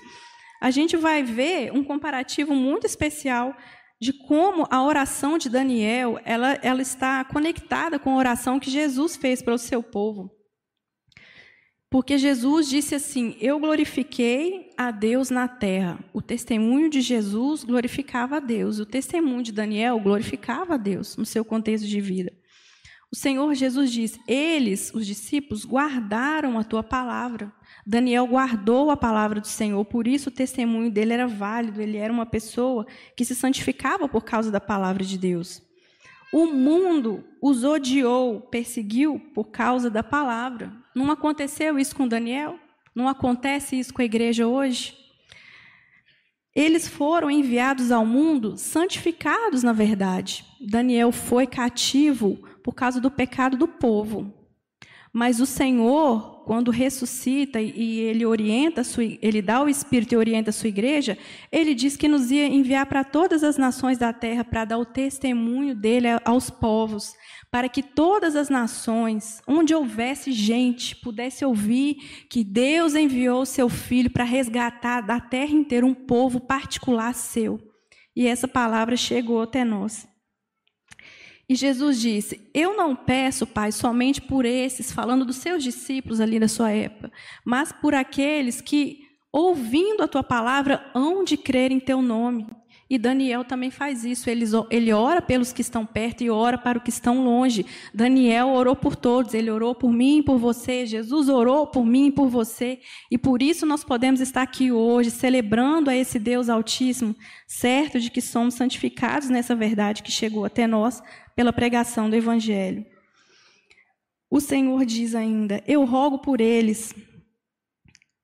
a 0.62 0.72
gente 0.72 0.96
vai 0.96 1.22
ver 1.22 1.72
um 1.74 1.84
comparativo 1.84 2.56
muito 2.56 2.86
especial 2.86 3.56
de 4.00 4.14
como 4.14 4.68
a 4.70 4.84
oração 4.84 5.38
de 5.38 5.50
Daniel 5.50 6.20
ela, 6.24 6.58
ela 6.62 6.82
está 6.82 7.24
conectada 7.26 8.00
com 8.00 8.12
a 8.12 8.18
oração 8.18 8.60
que 8.60 8.70
Jesus 8.70 9.16
fez 9.16 9.42
para 9.42 9.54
o 9.54 9.60
seu 9.60 9.84
povo. 9.84 10.37
Porque 11.90 12.18
Jesus 12.18 12.68
disse 12.68 12.96
assim: 12.96 13.38
Eu 13.40 13.60
glorifiquei 13.60 14.72
a 14.78 14.92
Deus 14.92 15.30
na 15.30 15.48
terra. 15.48 16.00
O 16.12 16.22
testemunho 16.22 16.90
de 16.90 17.00
Jesus 17.00 17.64
glorificava 17.64 18.38
a 18.38 18.40
Deus. 18.40 18.80
O 18.80 18.86
testemunho 18.86 19.42
de 19.42 19.54
Daniel 19.54 20.00
glorificava 20.00 20.74
a 20.74 20.78
Deus 20.78 21.16
no 21.16 21.26
seu 21.26 21.46
contexto 21.46 21.88
de 21.88 22.02
vida. 22.02 22.34
O 23.10 23.16
Senhor 23.16 23.54
Jesus 23.56 23.90
diz: 23.90 24.20
Eles, 24.28 24.94
os 24.94 25.08
discípulos, 25.08 25.64
guardaram 25.64 26.60
a 26.60 26.64
tua 26.64 26.84
palavra. 26.84 27.54
Daniel 27.86 28.28
guardou 28.28 28.92
a 28.92 28.98
palavra 28.98 29.40
do 29.40 29.48
Senhor, 29.48 29.84
por 29.86 30.08
isso 30.08 30.28
o 30.28 30.34
testemunho 30.34 30.92
dele 30.92 31.14
era 31.14 31.26
válido. 31.26 31.82
Ele 31.82 31.96
era 31.96 32.12
uma 32.12 32.26
pessoa 32.26 32.86
que 33.16 33.24
se 33.24 33.34
santificava 33.34 34.10
por 34.10 34.26
causa 34.26 34.52
da 34.52 34.60
palavra 34.60 35.06
de 35.06 35.18
Deus. 35.18 35.62
O 36.34 36.48
mundo 36.48 37.24
os 37.42 37.64
odiou, 37.64 38.42
perseguiu 38.42 39.18
por 39.34 39.46
causa 39.46 39.90
da 39.90 40.04
palavra. 40.04 40.74
Não 40.98 41.12
aconteceu 41.12 41.78
isso 41.78 41.96
com 41.96 42.08
Daniel? 42.08 42.60
Não 42.96 43.08
acontece 43.08 43.78
isso 43.78 43.94
com 43.94 44.02
a 44.02 44.06
igreja 44.06 44.48
hoje? 44.48 44.98
Eles 46.56 46.88
foram 46.88 47.30
enviados 47.30 47.92
ao 47.92 48.04
mundo 48.04 48.58
santificados, 48.58 49.62
na 49.62 49.74
verdade. 49.74 50.44
Daniel 50.60 51.12
foi 51.12 51.46
cativo 51.46 52.38
por 52.64 52.74
causa 52.74 53.00
do 53.00 53.12
pecado 53.12 53.56
do 53.56 53.68
povo. 53.68 54.34
Mas 55.14 55.40
o 55.40 55.46
Senhor 55.46 56.37
quando 56.48 56.72
ressuscita 56.72 57.60
e 57.60 58.00
ele 58.00 58.26
orienta, 58.26 58.82
sua, 58.82 59.04
ele 59.04 59.42
dá 59.42 59.62
o 59.62 59.68
Espírito 59.68 60.14
e 60.14 60.18
orienta 60.18 60.50
a 60.50 60.54
sua 60.54 60.70
igreja, 60.70 61.18
ele 61.52 61.76
diz 61.76 61.98
que 61.98 62.08
nos 62.08 62.32
ia 62.32 62.48
enviar 62.48 62.86
para 62.86 63.04
todas 63.04 63.44
as 63.44 63.58
nações 63.58 63.98
da 63.98 64.14
terra 64.14 64.46
para 64.46 64.64
dar 64.64 64.78
o 64.78 64.86
testemunho 64.86 65.76
dele 65.76 66.08
aos 66.24 66.50
povos, 66.50 67.14
para 67.52 67.68
que 67.68 67.84
todas 67.84 68.38
as 68.38 68.48
nações, 68.48 69.42
onde 69.46 69.76
houvesse 69.76 70.32
gente, 70.32 70.96
pudesse 70.96 71.44
ouvir 71.44 71.96
que 72.30 72.46
Deus 72.46 72.96
enviou 72.96 73.46
seu 73.46 73.68
filho 73.68 74.10
para 74.10 74.24
resgatar 74.24 75.02
da 75.02 75.20
terra 75.20 75.52
inteira 75.52 75.86
um 75.86 75.94
povo 75.94 76.40
particular 76.40 77.14
seu. 77.14 77.60
E 78.16 78.26
essa 78.26 78.48
palavra 78.48 78.96
chegou 78.96 79.42
até 79.42 79.66
nós. 79.66 80.08
E 81.50 81.56
Jesus 81.56 82.00
disse: 82.00 82.50
Eu 82.54 82.76
não 82.76 82.96
peço, 82.96 83.48
Pai, 83.48 83.72
somente 83.72 84.22
por 84.22 84.46
esses, 84.46 84.92
falando 84.92 85.26
dos 85.26 85.38
seus 85.38 85.64
discípulos 85.64 86.20
ali 86.20 86.40
da 86.40 86.48
sua 86.48 86.72
época, 86.72 87.12
mas 87.46 87.72
por 87.72 87.94
aqueles 87.96 88.60
que, 88.60 89.02
ouvindo 89.32 90.04
a 90.04 90.08
tua 90.08 90.24
palavra, 90.24 90.90
hão 90.94 91.24
de 91.24 91.38
crer 91.38 91.72
em 91.72 91.80
teu 91.80 92.02
nome. 92.02 92.48
E 92.90 92.98
Daniel 92.98 93.44
também 93.44 93.70
faz 93.70 94.06
isso. 94.06 94.30
Ele, 94.30 94.94
ora 94.94 95.22
pelos 95.22 95.52
que 95.52 95.62
estão 95.62 95.86
perto 95.86 96.24
e 96.24 96.30
ora 96.30 96.58
para 96.58 96.78
os 96.78 96.84
que 96.84 96.90
estão 96.90 97.22
longe. 97.22 97.66
Daniel 97.94 98.48
orou 98.48 98.78
por 98.78 98.96
todos. 98.96 99.34
Ele 99.34 99.52
orou 99.52 99.76
por 99.76 99.92
mim 99.92 100.20
e 100.20 100.24
por 100.24 100.38
você. 100.38 100.86
Jesus 100.86 101.28
orou 101.28 101.68
por 101.68 101.86
mim 101.86 102.08
e 102.08 102.12
por 102.12 102.30
você. 102.30 102.80
E 103.12 103.18
por 103.18 103.42
isso 103.42 103.66
nós 103.66 103.84
podemos 103.84 104.22
estar 104.22 104.42
aqui 104.42 104.72
hoje, 104.72 105.12
celebrando 105.12 105.90
a 105.90 105.96
esse 105.98 106.18
Deus 106.18 106.48
Altíssimo, 106.48 107.14
certo 107.46 108.00
de 108.00 108.10
que 108.10 108.22
somos 108.22 108.54
santificados 108.54 109.30
nessa 109.30 109.54
verdade 109.54 110.02
que 110.02 110.12
chegou 110.12 110.46
até 110.46 110.66
nós 110.66 111.04
pela 111.38 111.54
pregação 111.54 112.10
do 112.10 112.16
Evangelho. 112.16 112.84
O 114.28 114.42
Senhor 114.42 114.84
diz 114.88 115.14
ainda: 115.14 115.64
Eu 115.68 115.86
rogo 115.86 116.18
por 116.18 116.42
eles, 116.42 116.96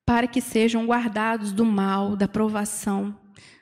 para 0.03 0.25
que 0.25 0.41
sejam 0.41 0.87
guardados 0.87 1.51
do 1.51 1.63
mal, 1.63 2.15
da 2.15 2.27
provação. 2.27 3.15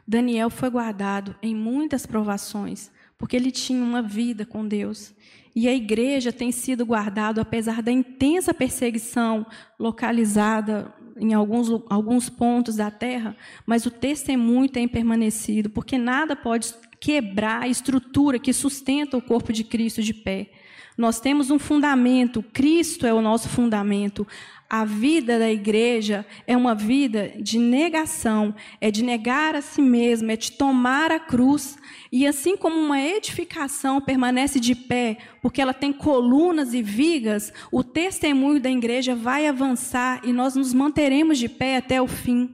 Daniel 0.08 0.50
foi 0.50 0.70
guardado 0.70 1.36
em 1.42 1.54
muitas 1.54 2.06
provações, 2.06 2.90
porque 3.18 3.36
ele 3.36 3.52
tinha 3.52 3.84
uma 3.84 4.02
vida 4.02 4.46
com 4.46 4.66
Deus. 4.66 5.14
E 5.54 5.68
a 5.68 5.74
igreja 5.74 6.32
tem 6.32 6.50
sido 6.50 6.86
guardada, 6.86 7.42
apesar 7.42 7.82
da 7.82 7.92
intensa 7.92 8.54
perseguição 8.54 9.46
localizada 9.78 10.94
em 11.18 11.34
alguns, 11.34 11.68
alguns 11.90 12.30
pontos 12.30 12.78
da 12.78 12.90
terra, 12.90 13.36
mas 13.66 13.86
o 13.86 13.92
testemunho 13.92 14.70
tem 14.70 14.88
permanecido, 14.88 15.70
porque 15.70 15.98
nada 15.98 16.38
pode 16.38 16.74
quebrar 17.02 17.64
a 17.64 17.68
estrutura 17.68 18.38
que 18.38 18.54
sustenta 18.54 19.18
o 19.18 19.22
corpo 19.22 19.52
de 19.52 19.64
Cristo 19.64 20.04
de 20.04 20.14
pé. 20.14 20.52
Nós 20.96 21.20
temos 21.20 21.50
um 21.50 21.58
fundamento, 21.58 22.44
Cristo 22.54 23.08
é 23.08 23.14
o 23.14 23.22
nosso 23.22 23.50
fundamento. 23.50 24.28
A 24.70 24.86
vida 24.86 25.40
da 25.40 25.52
igreja 25.52 26.26
é 26.46 26.56
uma 26.56 26.76
vida 26.76 27.34
de 27.38 27.58
negação, 27.58 28.54
é 28.80 28.92
de 28.92 29.04
negar 29.04 29.56
a 29.56 29.62
si 29.62 29.82
mesmo, 29.82 30.30
é 30.32 30.38
de 30.38 30.52
tomar 30.52 31.12
a 31.12 31.20
cruz. 31.20 31.76
E 32.12 32.28
assim 32.28 32.56
como 32.56 32.80
uma 32.80 33.02
edificação 33.02 34.00
permanece 34.00 34.60
de 34.60 34.76
pé, 34.76 35.18
porque 35.42 35.60
ela 35.60 35.74
tem 35.74 35.92
colunas 35.92 36.74
e 36.74 36.84
vigas, 36.84 37.52
o 37.72 37.84
testemunho 37.84 38.62
da 38.62 38.70
igreja 38.70 39.16
vai 39.16 39.48
avançar 39.48 40.22
e 40.24 40.32
nós 40.32 40.56
nos 40.56 40.72
manteremos 40.72 41.40
de 41.40 41.50
pé 41.50 41.78
até 41.78 42.00
o 42.00 42.08
fim. 42.08 42.54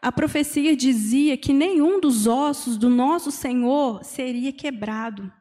A 0.00 0.12
profecia 0.12 0.76
dizia 0.76 1.36
que 1.36 1.52
nenhum 1.52 2.00
dos 2.00 2.26
ossos 2.26 2.76
do 2.76 2.88
nosso 2.88 3.30
Senhor 3.30 4.04
seria 4.04 4.52
quebrado. 4.52 5.32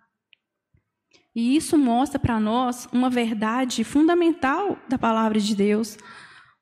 E 1.35 1.55
isso 1.55 1.77
mostra 1.77 2.17
para 2.17 2.39
nós 2.39 2.89
uma 2.91 3.11
verdade 3.11 3.83
fundamental 3.83 4.75
da 4.89 4.97
palavra 4.97 5.39
de 5.39 5.55
Deus, 5.55 5.95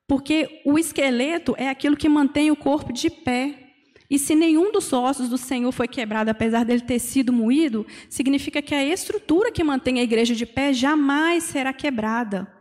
porque 0.06 0.62
o 0.66 0.78
esqueleto 0.78 1.56
é 1.58 1.70
aquilo 1.70 1.96
que 1.96 2.10
mantém 2.10 2.52
o 2.52 2.56
corpo 2.58 2.92
de 2.92 3.10
pé. 3.10 3.62
E 4.10 4.20
se 4.20 4.36
nenhum 4.36 4.74
dos 4.74 4.92
ossos 4.92 5.30
do 5.30 5.38
Senhor 5.38 5.72
foi 5.72 5.88
quebrado, 5.88 6.30
apesar 6.30 6.66
dele 6.66 6.82
ter 6.82 7.00
sido 7.00 7.32
moído, 7.32 7.88
significa 8.10 8.62
que 8.62 8.76
a 8.76 8.86
estrutura 8.86 9.52
que 9.52 9.64
mantém 9.64 10.00
a 10.00 10.04
igreja 10.04 10.36
de 10.36 10.46
pé 10.46 10.74
jamais 10.74 11.46
será 11.46 11.72
quebrada. 11.72 12.55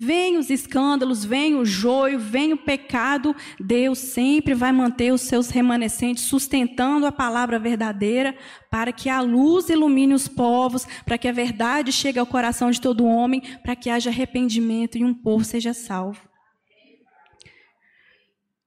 Vem 0.00 0.36
os 0.38 0.48
escândalos, 0.48 1.24
vem 1.24 1.56
o 1.56 1.64
joio, 1.64 2.20
vem 2.20 2.52
o 2.52 2.56
pecado, 2.56 3.34
Deus 3.58 3.98
sempre 3.98 4.54
vai 4.54 4.70
manter 4.70 5.12
os 5.12 5.22
seus 5.22 5.50
remanescentes 5.50 6.22
sustentando 6.22 7.04
a 7.04 7.10
palavra 7.10 7.58
verdadeira, 7.58 8.36
para 8.70 8.92
que 8.92 9.08
a 9.08 9.20
luz 9.20 9.68
ilumine 9.68 10.14
os 10.14 10.28
povos, 10.28 10.86
para 11.04 11.18
que 11.18 11.26
a 11.26 11.32
verdade 11.32 11.90
chegue 11.90 12.16
ao 12.16 12.26
coração 12.26 12.70
de 12.70 12.80
todo 12.80 13.04
homem, 13.04 13.40
para 13.64 13.74
que 13.74 13.90
haja 13.90 14.08
arrependimento 14.08 14.96
e 14.96 15.04
um 15.04 15.12
povo 15.12 15.44
seja 15.44 15.74
salvo. 15.74 16.28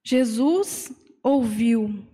Jesus 0.04 0.92
ouviu 1.24 2.06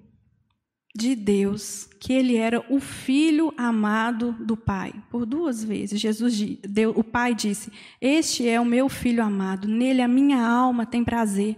de 0.98 1.16
Deus 1.16 1.88
que 2.00 2.12
ele 2.12 2.38
era 2.38 2.66
o 2.74 2.80
filho 2.80 3.54
amado 3.56 4.32
do 4.40 4.58
Pai. 4.58 4.92
Por 5.12 5.28
duas 5.28 5.64
vezes, 5.64 6.02
Jesus 6.02 6.36
deu, 6.68 6.90
o 6.90 7.04
Pai 7.04 7.36
disse: 7.36 7.72
Este 8.02 8.48
é 8.48 8.60
o 8.60 8.66
meu 8.66 8.90
filho 8.90 9.24
amado, 9.24 9.68
nele 9.68 10.02
a 10.02 10.08
minha 10.08 10.42
alma 10.42 10.88
tem 10.88 11.04
prazer. 11.04 11.56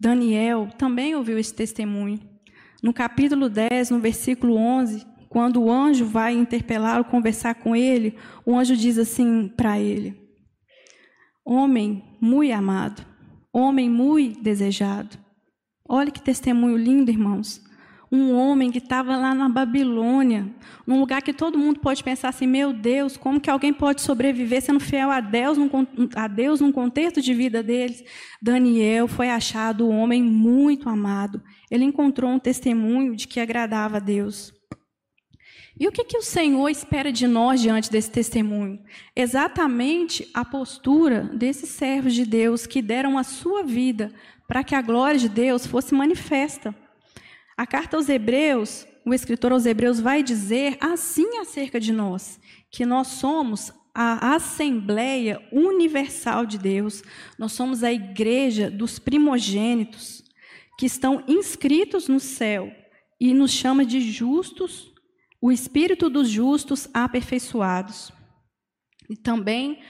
Daniel 0.00 0.70
também 0.78 1.14
ouviu 1.14 1.38
esse 1.38 1.52
testemunho. 1.52 2.18
No 2.82 2.94
capítulo 2.94 3.50
10, 3.50 3.90
no 3.90 4.00
versículo 4.00 4.56
11, 4.56 5.04
quando 5.28 5.62
o 5.62 5.70
anjo 5.70 6.06
vai 6.06 6.32
interpelá-lo, 6.32 7.04
conversar 7.04 7.56
com 7.56 7.76
ele, 7.76 8.16
o 8.46 8.56
anjo 8.56 8.74
diz 8.74 8.96
assim 8.96 9.48
para 9.48 9.78
ele: 9.78 10.18
Homem 11.44 12.02
muito 12.22 12.54
amado, 12.54 13.04
homem 13.52 13.90
muito 13.90 14.40
desejado. 14.40 15.27
Olha 15.88 16.10
que 16.10 16.20
testemunho 16.20 16.76
lindo, 16.76 17.10
irmãos. 17.10 17.66
Um 18.12 18.34
homem 18.34 18.70
que 18.70 18.78
estava 18.78 19.16
lá 19.16 19.34
na 19.34 19.48
Babilônia, 19.48 20.50
num 20.86 20.98
lugar 20.98 21.22
que 21.22 21.32
todo 21.32 21.58
mundo 21.58 21.80
pode 21.80 22.04
pensar 22.04 22.28
assim: 22.28 22.46
meu 22.46 22.72
Deus, 22.72 23.16
como 23.16 23.40
que 23.40 23.50
alguém 23.50 23.72
pode 23.72 24.02
sobreviver 24.02 24.62
sendo 24.62 24.80
fiel 24.80 25.10
a 25.10 25.20
Deus, 25.20 25.56
num, 25.56 25.70
a 26.14 26.28
Deus 26.28 26.60
num 26.60 26.72
contexto 26.72 27.20
de 27.20 27.32
vida 27.32 27.62
deles? 27.62 28.04
Daniel 28.40 29.08
foi 29.08 29.30
achado 29.30 29.88
um 29.88 29.98
homem 29.98 30.22
muito 30.22 30.88
amado. 30.88 31.42
Ele 31.70 31.84
encontrou 31.84 32.30
um 32.30 32.38
testemunho 32.38 33.16
de 33.16 33.26
que 33.26 33.40
agradava 33.40 33.96
a 33.96 34.00
Deus. 34.00 34.52
E 35.80 35.86
o 35.86 35.92
que, 35.92 36.02
que 36.02 36.18
o 36.18 36.22
Senhor 36.22 36.68
espera 36.68 37.12
de 37.12 37.28
nós 37.28 37.60
diante 37.60 37.90
desse 37.90 38.10
testemunho? 38.10 38.80
Exatamente 39.14 40.28
a 40.34 40.44
postura 40.44 41.30
desses 41.32 41.68
servos 41.68 42.14
de 42.14 42.24
Deus 42.24 42.66
que 42.66 42.82
deram 42.82 43.16
a 43.16 43.22
sua 43.22 43.62
vida 43.62 44.12
para 44.48 44.64
que 44.64 44.74
a 44.74 44.80
glória 44.80 45.20
de 45.20 45.28
Deus 45.28 45.66
fosse 45.66 45.94
manifesta. 45.94 46.74
A 47.54 47.66
carta 47.66 47.98
aos 47.98 48.08
Hebreus, 48.08 48.86
o 49.04 49.12
escritor 49.12 49.52
aos 49.52 49.66
Hebreus 49.66 50.00
vai 50.00 50.22
dizer 50.22 50.78
assim 50.80 51.38
acerca 51.38 51.78
de 51.78 51.92
nós, 51.92 52.40
que 52.70 52.86
nós 52.86 53.08
somos 53.08 53.70
a 53.94 54.34
Assembleia 54.36 55.40
Universal 55.52 56.46
de 56.46 56.56
Deus, 56.56 57.02
nós 57.38 57.52
somos 57.52 57.84
a 57.84 57.92
igreja 57.92 58.70
dos 58.70 58.98
primogênitos, 58.98 60.24
que 60.78 60.86
estão 60.86 61.22
inscritos 61.28 62.08
no 62.08 62.20
céu, 62.20 62.72
e 63.20 63.34
nos 63.34 63.50
chama 63.50 63.84
de 63.84 64.00
justos, 64.00 64.92
o 65.42 65.50
espírito 65.50 66.08
dos 66.08 66.28
justos 66.28 66.88
aperfeiçoados. 66.94 68.12
E 69.10 69.16
também 69.16 69.80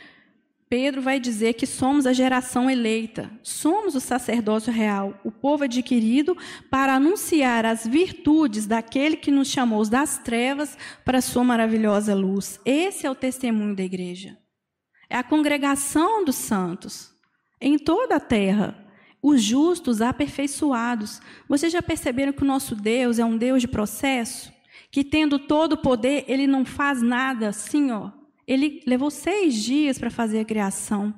Pedro 0.68 1.00
vai 1.00 1.18
dizer 1.18 1.54
que 1.54 1.66
somos 1.66 2.06
a 2.06 2.12
geração 2.12 2.68
eleita, 2.68 3.30
somos 3.42 3.94
o 3.94 4.00
sacerdócio 4.00 4.70
real, 4.70 5.18
o 5.24 5.32
povo 5.32 5.64
adquirido, 5.64 6.36
para 6.70 6.94
anunciar 6.94 7.64
as 7.64 7.86
virtudes 7.86 8.66
daquele 8.66 9.16
que 9.16 9.30
nos 9.30 9.48
chamou 9.48 9.88
das 9.88 10.18
trevas 10.18 10.76
para 11.06 11.18
a 11.18 11.22
sua 11.22 11.42
maravilhosa 11.42 12.14
luz. 12.14 12.60
Esse 12.66 13.06
é 13.06 13.10
o 13.10 13.14
testemunho 13.14 13.74
da 13.74 13.82
igreja. 13.82 14.36
É 15.08 15.16
a 15.16 15.22
congregação 15.22 16.22
dos 16.22 16.36
santos 16.36 17.10
em 17.60 17.78
toda 17.78 18.16
a 18.16 18.20
terra, 18.20 18.76
os 19.22 19.42
justos 19.42 20.02
aperfeiçoados. 20.02 21.20
Vocês 21.48 21.72
já 21.72 21.80
perceberam 21.80 22.32
que 22.32 22.42
o 22.42 22.46
nosso 22.46 22.76
Deus 22.76 23.18
é 23.18 23.24
um 23.24 23.38
Deus 23.38 23.62
de 23.62 23.68
processo? 23.68 24.52
Que 24.90 25.02
tendo 25.02 25.38
todo 25.38 25.72
o 25.72 25.78
poder, 25.78 26.24
ele 26.28 26.46
não 26.46 26.64
faz 26.64 27.00
nada 27.00 27.48
assim, 27.48 27.90
ó, 27.90 28.10
ele 28.48 28.82
levou 28.86 29.10
seis 29.10 29.54
dias 29.54 29.98
para 29.98 30.10
fazer 30.10 30.40
a 30.40 30.44
criação. 30.44 31.14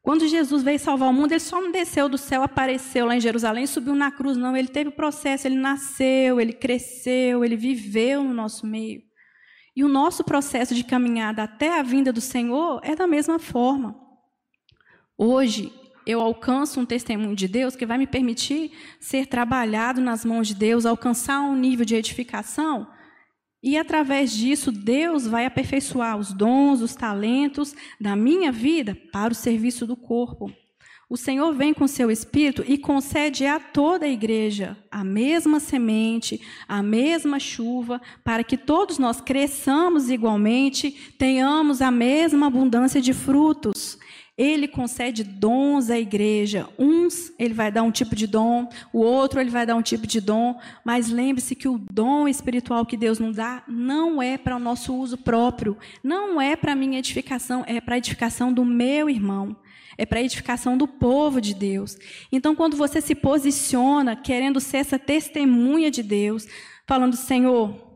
Quando 0.00 0.26
Jesus 0.26 0.62
veio 0.62 0.78
salvar 0.78 1.10
o 1.10 1.12
mundo, 1.12 1.32
ele 1.32 1.40
só 1.40 1.60
não 1.60 1.70
desceu 1.70 2.08
do 2.08 2.16
céu, 2.16 2.42
apareceu 2.42 3.04
lá 3.04 3.14
em 3.14 3.20
Jerusalém, 3.20 3.66
subiu 3.66 3.94
na 3.94 4.10
cruz, 4.10 4.38
não. 4.38 4.56
Ele 4.56 4.68
teve 4.68 4.88
o 4.88 4.92
processo, 4.92 5.46
ele 5.46 5.56
nasceu, 5.56 6.40
ele 6.40 6.54
cresceu, 6.54 7.44
ele 7.44 7.54
viveu 7.54 8.24
no 8.24 8.32
nosso 8.32 8.66
meio. 8.66 9.02
E 9.76 9.84
o 9.84 9.88
nosso 9.88 10.24
processo 10.24 10.74
de 10.74 10.82
caminhada 10.82 11.42
até 11.42 11.78
a 11.78 11.82
vinda 11.82 12.10
do 12.10 12.20
Senhor 12.22 12.80
é 12.82 12.96
da 12.96 13.06
mesma 13.06 13.38
forma. 13.38 13.94
Hoje, 15.18 15.70
eu 16.06 16.22
alcanço 16.22 16.80
um 16.80 16.86
testemunho 16.86 17.36
de 17.36 17.46
Deus 17.46 17.76
que 17.76 17.84
vai 17.84 17.98
me 17.98 18.06
permitir 18.06 18.72
ser 18.98 19.26
trabalhado 19.26 20.00
nas 20.00 20.24
mãos 20.24 20.48
de 20.48 20.54
Deus, 20.54 20.86
alcançar 20.86 21.42
um 21.42 21.54
nível 21.54 21.84
de 21.84 21.94
edificação 21.94 22.88
e 23.62 23.76
através 23.76 24.30
disso, 24.32 24.70
Deus 24.70 25.26
vai 25.26 25.44
aperfeiçoar 25.44 26.16
os 26.16 26.32
dons, 26.32 26.80
os 26.80 26.94
talentos 26.94 27.74
da 28.00 28.14
minha 28.14 28.52
vida 28.52 28.96
para 29.12 29.32
o 29.32 29.36
serviço 29.36 29.86
do 29.86 29.96
corpo. 29.96 30.52
O 31.10 31.16
Senhor 31.16 31.54
vem 31.54 31.72
com 31.72 31.88
seu 31.88 32.10
Espírito 32.10 32.62
e 32.68 32.76
concede 32.76 33.46
a 33.46 33.58
toda 33.58 34.04
a 34.04 34.10
igreja 34.10 34.76
a 34.90 35.02
mesma 35.02 35.58
semente, 35.58 36.40
a 36.68 36.82
mesma 36.82 37.40
chuva, 37.40 38.00
para 38.22 38.44
que 38.44 38.58
todos 38.58 38.98
nós 38.98 39.18
cresçamos 39.18 40.10
igualmente, 40.10 41.14
tenhamos 41.18 41.80
a 41.80 41.90
mesma 41.90 42.48
abundância 42.48 43.00
de 43.00 43.14
frutos. 43.14 43.97
Ele 44.38 44.68
concede 44.68 45.24
dons 45.24 45.90
à 45.90 45.98
igreja. 45.98 46.68
Uns 46.78 47.32
ele 47.36 47.52
vai 47.52 47.72
dar 47.72 47.82
um 47.82 47.90
tipo 47.90 48.14
de 48.14 48.28
dom, 48.28 48.68
o 48.92 49.00
outro 49.00 49.40
ele 49.40 49.50
vai 49.50 49.66
dar 49.66 49.74
um 49.74 49.82
tipo 49.82 50.06
de 50.06 50.20
dom, 50.20 50.56
mas 50.84 51.10
lembre-se 51.10 51.56
que 51.56 51.66
o 51.66 51.76
dom 51.76 52.28
espiritual 52.28 52.86
que 52.86 52.96
Deus 52.96 53.18
nos 53.18 53.34
dá 53.34 53.64
não 53.66 54.22
é 54.22 54.38
para 54.38 54.54
o 54.54 54.60
nosso 54.60 54.94
uso 54.94 55.18
próprio, 55.18 55.76
não 56.04 56.40
é 56.40 56.54
para 56.54 56.76
minha 56.76 57.00
edificação, 57.00 57.64
é 57.66 57.80
para 57.80 57.96
a 57.96 57.98
edificação 57.98 58.52
do 58.52 58.64
meu 58.64 59.10
irmão. 59.10 59.56
É 60.00 60.06
para 60.06 60.20
a 60.20 60.22
edificação 60.22 60.78
do 60.78 60.86
povo 60.86 61.40
de 61.40 61.52
Deus. 61.52 61.98
Então, 62.30 62.54
quando 62.54 62.76
você 62.76 63.00
se 63.00 63.16
posiciona 63.16 64.14
querendo 64.14 64.60
ser 64.60 64.76
essa 64.76 64.96
testemunha 64.96 65.90
de 65.90 66.04
Deus, 66.04 66.46
falando, 66.86 67.16
Senhor, 67.16 67.87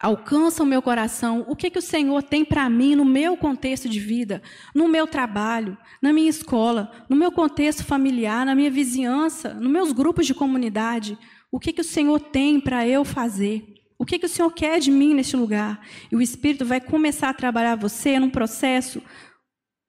alcança 0.00 0.62
o 0.62 0.66
meu 0.66 0.80
coração, 0.80 1.44
o 1.46 1.54
que, 1.54 1.68
que 1.68 1.78
o 1.78 1.82
Senhor 1.82 2.22
tem 2.22 2.42
para 2.42 2.68
mim 2.70 2.96
no 2.96 3.04
meu 3.04 3.36
contexto 3.36 3.86
de 3.86 4.00
vida, 4.00 4.42
no 4.74 4.88
meu 4.88 5.06
trabalho, 5.06 5.76
na 6.00 6.10
minha 6.10 6.30
escola, 6.30 6.90
no 7.06 7.14
meu 7.14 7.30
contexto 7.30 7.84
familiar, 7.84 8.46
na 8.46 8.54
minha 8.54 8.70
vizinhança, 8.70 9.52
nos 9.52 9.70
meus 9.70 9.92
grupos 9.92 10.26
de 10.26 10.32
comunidade. 10.32 11.18
O 11.52 11.60
que, 11.60 11.72
que 11.72 11.82
o 11.82 11.84
Senhor 11.84 12.18
tem 12.18 12.58
para 12.58 12.88
eu 12.88 13.04
fazer? 13.04 13.74
O 13.98 14.06
que, 14.06 14.18
que 14.18 14.24
o 14.24 14.28
Senhor 14.28 14.50
quer 14.50 14.80
de 14.80 14.90
mim 14.90 15.12
neste 15.12 15.36
lugar? 15.36 15.86
E 16.10 16.16
o 16.16 16.22
Espírito 16.22 16.64
vai 16.64 16.80
começar 16.80 17.28
a 17.28 17.34
trabalhar 17.34 17.76
você 17.76 18.18
num 18.18 18.30
processo 18.30 19.02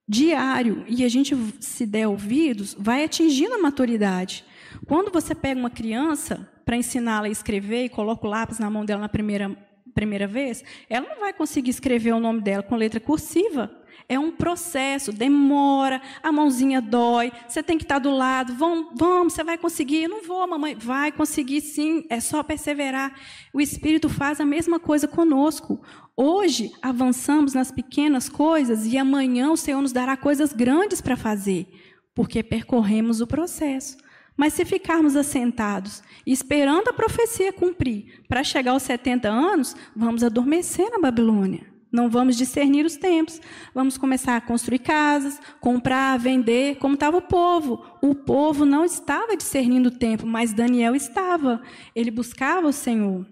diário 0.05 0.83
e 0.89 1.05
a 1.05 1.07
gente, 1.07 1.33
se 1.61 1.85
der 1.85 2.05
ouvidos, 2.05 2.75
vai 2.77 3.05
atingindo 3.05 3.53
a 3.53 3.61
maturidade. 3.61 4.43
Quando 4.85 5.09
você 5.09 5.33
pega 5.33 5.57
uma 5.57 5.69
criança 5.69 6.51
para 6.65 6.75
ensiná-la 6.75 7.27
a 7.27 7.31
escrever 7.31 7.85
e 7.85 7.89
coloca 7.89 8.27
o 8.27 8.29
lápis 8.29 8.59
na 8.59 8.69
mão 8.69 8.83
dela 8.83 8.99
na 8.99 9.09
primeira 9.09 9.55
primeira 9.93 10.27
vez, 10.27 10.63
ela 10.89 11.07
não 11.07 11.19
vai 11.19 11.33
conseguir 11.33 11.69
escrever 11.69 12.13
o 12.13 12.19
nome 12.19 12.41
dela 12.41 12.63
com 12.63 12.75
letra 12.75 12.99
cursiva. 12.99 13.71
É 14.07 14.19
um 14.19 14.31
processo, 14.31 15.13
demora, 15.13 16.01
a 16.21 16.31
mãozinha 16.31 16.81
dói, 16.81 17.31
você 17.47 17.63
tem 17.63 17.77
que 17.77 17.83
estar 17.83 17.99
do 17.99 18.11
lado, 18.11 18.53
vamos, 18.55 18.87
vamos, 18.95 19.33
você 19.33 19.43
vai 19.43 19.57
conseguir. 19.57 20.03
Eu 20.03 20.09
não 20.09 20.23
vou, 20.23 20.45
mamãe, 20.45 20.75
vai 20.75 21.11
conseguir 21.11 21.61
sim, 21.61 22.05
é 22.09 22.19
só 22.19 22.43
perseverar. 22.43 23.13
O 23.53 23.61
Espírito 23.61 24.09
faz 24.09 24.41
a 24.41 24.45
mesma 24.45 24.79
coisa 24.79 25.07
conosco. 25.07 25.81
Hoje 26.15 26.71
avançamos 26.81 27.53
nas 27.53 27.71
pequenas 27.71 28.27
coisas 28.27 28.85
e 28.85 28.97
amanhã 28.97 29.49
o 29.49 29.57
Senhor 29.57 29.81
nos 29.81 29.93
dará 29.93 30.17
coisas 30.17 30.51
grandes 30.51 30.99
para 30.99 31.15
fazer, 31.15 31.67
porque 32.13 32.43
percorremos 32.43 33.21
o 33.21 33.27
processo. 33.27 33.95
Mas 34.41 34.53
se 34.53 34.65
ficarmos 34.65 35.15
assentados 35.15 36.01
esperando 36.25 36.87
a 36.87 36.93
profecia 36.93 37.53
cumprir 37.53 38.23
para 38.27 38.43
chegar 38.43 38.71
aos 38.71 38.81
70 38.81 39.29
anos, 39.29 39.75
vamos 39.95 40.23
adormecer 40.23 40.89
na 40.89 40.97
Babilônia. 40.97 41.67
Não 41.91 42.09
vamos 42.09 42.35
discernir 42.35 42.83
os 42.83 42.95
tempos. 42.95 43.39
Vamos 43.71 43.99
começar 43.99 44.35
a 44.35 44.41
construir 44.41 44.79
casas, 44.79 45.39
comprar, 45.59 46.17
vender, 46.17 46.77
como 46.79 46.95
estava 46.95 47.17
o 47.17 47.21
povo. 47.21 47.85
O 48.01 48.15
povo 48.15 48.65
não 48.65 48.83
estava 48.83 49.37
discernindo 49.37 49.89
o 49.89 49.95
tempo, 49.95 50.25
mas 50.25 50.53
Daniel 50.53 50.95
estava. 50.95 51.61
Ele 51.95 52.09
buscava 52.09 52.67
o 52.67 52.73
Senhor. 52.73 53.23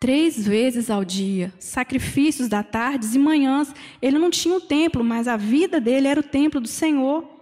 Três 0.00 0.46
vezes 0.46 0.88
ao 0.88 1.04
dia, 1.04 1.52
sacrifícios 1.58 2.48
da 2.48 2.62
tardes 2.62 3.14
e 3.14 3.18
manhãs. 3.18 3.74
Ele 4.00 4.18
não 4.18 4.30
tinha 4.30 4.56
o 4.56 4.62
templo, 4.62 5.04
mas 5.04 5.28
a 5.28 5.36
vida 5.36 5.78
dele 5.78 6.08
era 6.08 6.20
o 6.20 6.22
templo 6.22 6.58
do 6.58 6.68
Senhor. 6.68 7.39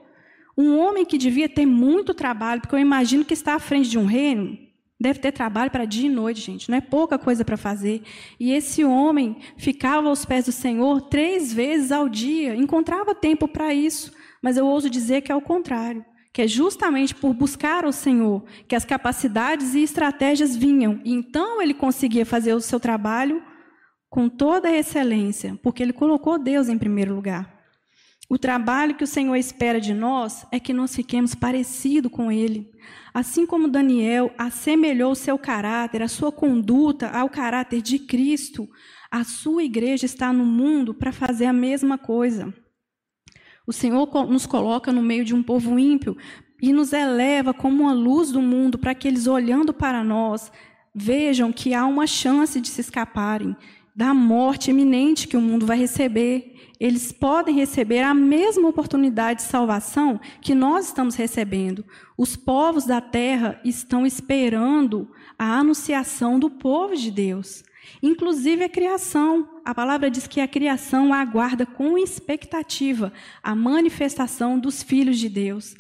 Um 0.58 0.76
homem 0.76 1.06
que 1.06 1.16
devia 1.16 1.48
ter 1.48 1.64
muito 1.64 2.12
trabalho, 2.12 2.60
porque 2.60 2.74
eu 2.74 2.80
imagino 2.80 3.24
que 3.24 3.32
está 3.32 3.54
à 3.54 3.58
frente 3.60 3.88
de 3.88 3.96
um 3.96 4.04
reino, 4.04 4.58
Deve 5.00 5.20
ter 5.20 5.30
trabalho 5.30 5.70
para 5.70 5.84
dia 5.84 6.08
e 6.08 6.12
noite, 6.12 6.40
gente. 6.40 6.68
Não 6.68 6.76
é 6.76 6.80
pouca 6.80 7.16
coisa 7.16 7.44
para 7.44 7.56
fazer. 7.56 8.02
E 8.38 8.52
esse 8.52 8.84
homem 8.84 9.36
ficava 9.56 10.08
aos 10.08 10.24
pés 10.24 10.46
do 10.46 10.52
Senhor 10.52 11.02
três 11.02 11.52
vezes 11.52 11.92
ao 11.92 12.08
dia. 12.08 12.56
Encontrava 12.56 13.14
tempo 13.14 13.46
para 13.46 13.72
isso. 13.72 14.12
Mas 14.42 14.56
eu 14.56 14.66
ouso 14.66 14.90
dizer 14.90 15.20
que 15.20 15.30
é 15.30 15.36
o 15.36 15.40
contrário. 15.40 16.04
Que 16.32 16.42
é 16.42 16.48
justamente 16.48 17.14
por 17.14 17.32
buscar 17.32 17.86
o 17.86 17.92
Senhor 17.92 18.44
que 18.66 18.74
as 18.74 18.84
capacidades 18.84 19.74
e 19.74 19.82
estratégias 19.82 20.56
vinham. 20.56 21.00
E 21.04 21.12
então 21.14 21.62
ele 21.62 21.74
conseguia 21.74 22.26
fazer 22.26 22.54
o 22.54 22.60
seu 22.60 22.80
trabalho 22.80 23.40
com 24.10 24.28
toda 24.28 24.68
a 24.68 24.76
excelência, 24.76 25.56
porque 25.62 25.82
ele 25.82 25.92
colocou 25.92 26.38
Deus 26.38 26.68
em 26.68 26.78
primeiro 26.78 27.14
lugar. 27.14 27.57
O 28.30 28.36
trabalho 28.36 28.94
que 28.94 29.04
o 29.04 29.06
Senhor 29.06 29.36
espera 29.36 29.80
de 29.80 29.94
nós 29.94 30.46
é 30.52 30.60
que 30.60 30.74
nós 30.74 30.94
fiquemos 30.94 31.34
parecidos 31.34 32.12
com 32.12 32.30
Ele. 32.30 32.70
Assim 33.14 33.46
como 33.46 33.68
Daniel 33.68 34.30
assemelhou 34.36 35.14
seu 35.14 35.38
caráter, 35.38 36.02
a 36.02 36.08
sua 36.08 36.30
conduta 36.30 37.08
ao 37.08 37.30
caráter 37.30 37.80
de 37.80 37.98
Cristo, 37.98 38.68
a 39.10 39.24
sua 39.24 39.64
igreja 39.64 40.04
está 40.04 40.30
no 40.30 40.44
mundo 40.44 40.92
para 40.92 41.10
fazer 41.10 41.46
a 41.46 41.54
mesma 41.54 41.96
coisa. 41.96 42.52
O 43.66 43.72
Senhor 43.72 44.06
nos 44.28 44.44
coloca 44.44 44.92
no 44.92 45.02
meio 45.02 45.24
de 45.24 45.34
um 45.34 45.42
povo 45.42 45.78
ímpio 45.78 46.14
e 46.60 46.70
nos 46.70 46.92
eleva 46.92 47.54
como 47.54 47.84
uma 47.84 47.94
luz 47.94 48.30
do 48.30 48.42
mundo 48.42 48.76
para 48.78 48.94
que 48.94 49.08
eles, 49.08 49.26
olhando 49.26 49.72
para 49.72 50.04
nós, 50.04 50.52
vejam 50.94 51.50
que 51.50 51.72
há 51.72 51.86
uma 51.86 52.06
chance 52.06 52.60
de 52.60 52.68
se 52.68 52.82
escaparem 52.82 53.56
da 53.96 54.12
morte 54.12 54.70
iminente 54.70 55.26
que 55.26 55.36
o 55.36 55.40
mundo 55.40 55.64
vai 55.64 55.78
receber 55.78 56.47
eles 56.80 57.10
podem 57.10 57.56
receber 57.56 58.00
a 58.00 58.14
mesma 58.14 58.68
oportunidade 58.68 59.40
de 59.40 59.48
salvação 59.48 60.20
que 60.40 60.54
nós 60.54 60.86
estamos 60.86 61.16
recebendo. 61.16 61.84
Os 62.16 62.36
povos 62.36 62.84
da 62.84 63.00
terra 63.00 63.60
estão 63.64 64.06
esperando 64.06 65.10
a 65.38 65.58
anunciação 65.58 66.38
do 66.38 66.48
povo 66.48 66.96
de 66.96 67.10
Deus. 67.10 67.64
Inclusive 68.02 68.64
a 68.64 68.68
criação. 68.68 69.48
A 69.64 69.74
palavra 69.74 70.10
diz 70.10 70.26
que 70.26 70.40
a 70.40 70.48
criação 70.48 71.12
aguarda 71.12 71.66
com 71.66 71.98
expectativa 71.98 73.12
a 73.42 73.54
manifestação 73.54 74.58
dos 74.58 74.82
filhos 74.82 75.18
de 75.18 75.28
Deus. 75.28 75.74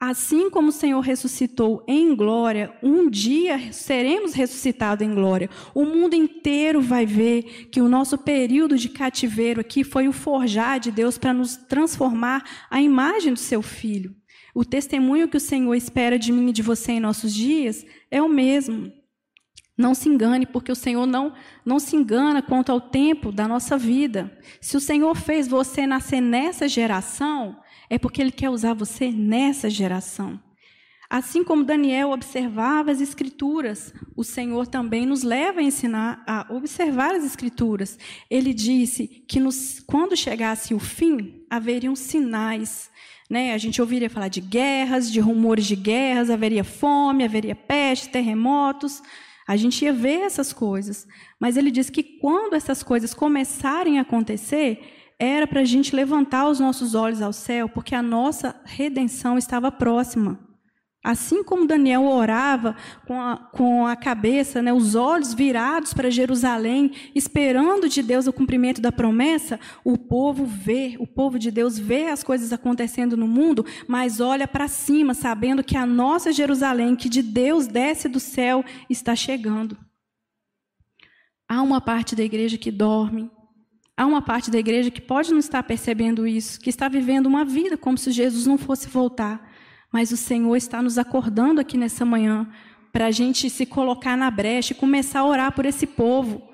Assim 0.00 0.48
como 0.48 0.68
o 0.68 0.72
Senhor 0.72 1.00
ressuscitou 1.00 1.84
em 1.86 2.16
glória, 2.16 2.72
um 2.82 3.10
dia 3.10 3.70
seremos 3.70 4.32
ressuscitados 4.32 5.06
em 5.06 5.14
glória. 5.14 5.50
O 5.74 5.84
mundo 5.84 6.14
inteiro 6.14 6.80
vai 6.80 7.04
ver 7.04 7.68
que 7.70 7.82
o 7.82 7.88
nosso 7.88 8.16
período 8.16 8.78
de 8.78 8.88
cativeiro 8.88 9.60
aqui 9.60 9.84
foi 9.84 10.08
o 10.08 10.12
forjar 10.12 10.80
de 10.80 10.90
Deus 10.90 11.18
para 11.18 11.34
nos 11.34 11.54
transformar 11.54 12.66
à 12.70 12.80
imagem 12.80 13.34
do 13.34 13.38
seu 13.38 13.60
filho. 13.60 14.16
O 14.54 14.64
testemunho 14.64 15.28
que 15.28 15.36
o 15.36 15.40
Senhor 15.40 15.74
espera 15.74 16.18
de 16.18 16.32
mim 16.32 16.48
e 16.48 16.52
de 16.52 16.62
você 16.62 16.92
em 16.92 17.00
nossos 17.00 17.34
dias 17.34 17.84
é 18.10 18.22
o 18.22 18.28
mesmo. 18.28 18.90
Não 19.76 19.94
se 19.94 20.08
engane, 20.08 20.46
porque 20.46 20.72
o 20.72 20.76
Senhor 20.76 21.06
não, 21.06 21.34
não 21.64 21.78
se 21.78 21.94
engana 21.94 22.40
quanto 22.40 22.72
ao 22.72 22.80
tempo 22.80 23.30
da 23.30 23.46
nossa 23.46 23.76
vida. 23.76 24.34
Se 24.62 24.78
o 24.78 24.80
Senhor 24.80 25.14
fez 25.14 25.46
você 25.46 25.86
nascer 25.86 26.22
nessa 26.22 26.66
geração, 26.66 27.56
é 27.90 27.98
porque 27.98 28.22
ele 28.22 28.30
quer 28.30 28.48
usar 28.48 28.72
você 28.72 29.10
nessa 29.10 29.68
geração. 29.68 30.40
Assim 31.10 31.42
como 31.42 31.64
Daniel 31.64 32.12
observava 32.12 32.92
as 32.92 33.00
Escrituras, 33.00 33.92
o 34.16 34.22
Senhor 34.22 34.68
também 34.68 35.04
nos 35.04 35.24
leva 35.24 35.58
a 35.58 35.62
ensinar 35.62 36.22
a 36.24 36.46
observar 36.54 37.16
as 37.16 37.24
Escrituras. 37.24 37.98
Ele 38.30 38.54
disse 38.54 39.08
que 39.26 39.40
nos, 39.40 39.80
quando 39.80 40.16
chegasse 40.16 40.72
o 40.72 40.78
fim, 40.78 41.44
haveriam 41.50 41.96
sinais. 41.96 42.88
Né? 43.28 43.52
A 43.52 43.58
gente 43.58 43.80
ouviria 43.80 44.08
falar 44.08 44.28
de 44.28 44.40
guerras, 44.40 45.10
de 45.10 45.18
rumores 45.18 45.66
de 45.66 45.74
guerras, 45.74 46.30
haveria 46.30 46.62
fome, 46.62 47.24
haveria 47.24 47.56
peste, 47.56 48.08
terremotos. 48.08 49.02
A 49.48 49.56
gente 49.56 49.84
ia 49.84 49.92
ver 49.92 50.20
essas 50.20 50.52
coisas. 50.52 51.08
Mas 51.40 51.56
ele 51.56 51.72
diz 51.72 51.90
que 51.90 52.04
quando 52.04 52.54
essas 52.54 52.84
coisas 52.84 53.12
começarem 53.12 53.98
a 53.98 54.02
acontecer, 54.02 54.99
era 55.20 55.46
para 55.46 55.60
a 55.60 55.64
gente 55.64 55.94
levantar 55.94 56.48
os 56.48 56.58
nossos 56.58 56.94
olhos 56.94 57.20
ao 57.20 57.32
céu, 57.32 57.68
porque 57.68 57.94
a 57.94 58.02
nossa 58.02 58.58
redenção 58.64 59.36
estava 59.36 59.70
próxima. 59.70 60.40
Assim 61.04 61.42
como 61.42 61.66
Daniel 61.66 62.04
orava 62.04 62.76
com 63.06 63.20
a, 63.20 63.36
com 63.36 63.86
a 63.86 63.96
cabeça, 63.96 64.60
né, 64.60 64.72
os 64.72 64.94
olhos 64.94 65.32
virados 65.32 65.94
para 65.94 66.10
Jerusalém, 66.10 66.92
esperando 67.14 67.88
de 67.88 68.02
Deus 68.02 68.26
o 68.26 68.32
cumprimento 68.32 68.80
da 68.80 68.92
promessa, 68.92 69.60
o 69.82 69.96
povo 69.96 70.44
vê, 70.44 70.96
o 70.98 71.06
povo 71.06 71.38
de 71.38 71.50
Deus 71.50 71.78
vê 71.78 72.08
as 72.08 72.22
coisas 72.22 72.52
acontecendo 72.52 73.16
no 73.16 73.26
mundo, 73.26 73.64
mas 73.86 74.20
olha 74.20 74.48
para 74.48 74.68
cima, 74.68 75.14
sabendo 75.14 75.64
que 75.64 75.76
a 75.76 75.86
nossa 75.86 76.32
Jerusalém, 76.32 76.96
que 76.96 77.08
de 77.08 77.22
Deus 77.22 77.66
desce 77.66 78.08
do 78.08 78.20
céu, 78.20 78.62
está 78.88 79.16
chegando. 79.16 79.78
Há 81.48 81.62
uma 81.62 81.80
parte 81.80 82.14
da 82.14 82.22
igreja 82.22 82.58
que 82.58 82.70
dorme, 82.70 83.30
Há 84.00 84.06
uma 84.06 84.22
parte 84.22 84.50
da 84.50 84.58
igreja 84.58 84.90
que 84.90 84.98
pode 85.02 85.30
não 85.30 85.38
estar 85.38 85.62
percebendo 85.62 86.26
isso, 86.26 86.58
que 86.58 86.70
está 86.70 86.88
vivendo 86.88 87.26
uma 87.26 87.44
vida 87.44 87.76
como 87.76 87.98
se 87.98 88.10
Jesus 88.10 88.46
não 88.46 88.56
fosse 88.56 88.88
voltar. 88.88 89.46
Mas 89.92 90.10
o 90.10 90.16
Senhor 90.16 90.56
está 90.56 90.80
nos 90.80 90.96
acordando 90.96 91.60
aqui 91.60 91.76
nessa 91.76 92.02
manhã 92.02 92.48
para 92.90 93.08
a 93.08 93.10
gente 93.10 93.50
se 93.50 93.66
colocar 93.66 94.16
na 94.16 94.30
brecha 94.30 94.72
e 94.72 94.76
começar 94.76 95.20
a 95.20 95.26
orar 95.26 95.52
por 95.52 95.66
esse 95.66 95.86
povo. 95.86 96.49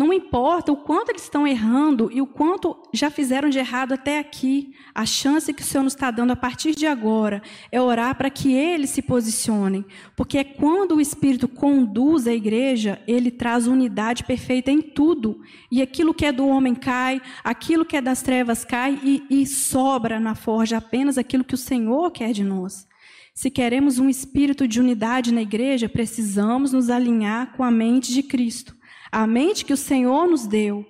Não 0.00 0.14
importa 0.14 0.72
o 0.72 0.78
quanto 0.78 1.10
eles 1.10 1.24
estão 1.24 1.46
errando 1.46 2.08
e 2.10 2.22
o 2.22 2.26
quanto 2.26 2.74
já 2.90 3.10
fizeram 3.10 3.50
de 3.50 3.58
errado 3.58 3.92
até 3.92 4.18
aqui, 4.18 4.72
a 4.94 5.04
chance 5.04 5.52
que 5.52 5.60
o 5.60 5.64
Senhor 5.64 5.84
nos 5.84 5.92
está 5.92 6.10
dando 6.10 6.30
a 6.30 6.36
partir 6.36 6.74
de 6.74 6.86
agora 6.86 7.42
é 7.70 7.78
orar 7.78 8.16
para 8.16 8.30
que 8.30 8.50
eles 8.50 8.88
se 8.88 9.02
posicionem. 9.02 9.84
Porque 10.16 10.38
é 10.38 10.42
quando 10.42 10.94
o 10.94 11.02
Espírito 11.02 11.46
conduz 11.46 12.26
a 12.26 12.32
igreja, 12.32 12.98
ele 13.06 13.30
traz 13.30 13.66
unidade 13.66 14.24
perfeita 14.24 14.70
em 14.70 14.80
tudo. 14.80 15.42
E 15.70 15.82
aquilo 15.82 16.14
que 16.14 16.24
é 16.24 16.32
do 16.32 16.48
homem 16.48 16.74
cai, 16.74 17.20
aquilo 17.44 17.84
que 17.84 17.94
é 17.94 18.00
das 18.00 18.22
trevas 18.22 18.64
cai 18.64 18.98
e, 19.04 19.22
e 19.28 19.46
sobra 19.46 20.18
na 20.18 20.34
forja 20.34 20.78
apenas 20.78 21.18
aquilo 21.18 21.44
que 21.44 21.54
o 21.54 21.58
Senhor 21.58 22.10
quer 22.10 22.32
de 22.32 22.42
nós. 22.42 22.88
Se 23.34 23.50
queremos 23.50 23.98
um 23.98 24.08
espírito 24.08 24.66
de 24.66 24.80
unidade 24.80 25.30
na 25.30 25.42
igreja, 25.42 25.90
precisamos 25.90 26.72
nos 26.72 26.88
alinhar 26.88 27.54
com 27.54 27.62
a 27.62 27.70
mente 27.70 28.14
de 28.14 28.22
Cristo. 28.22 28.79
A 29.10 29.26
mente 29.26 29.64
que 29.64 29.72
o 29.72 29.76
Senhor 29.76 30.28
nos 30.28 30.46
deu, 30.46 30.86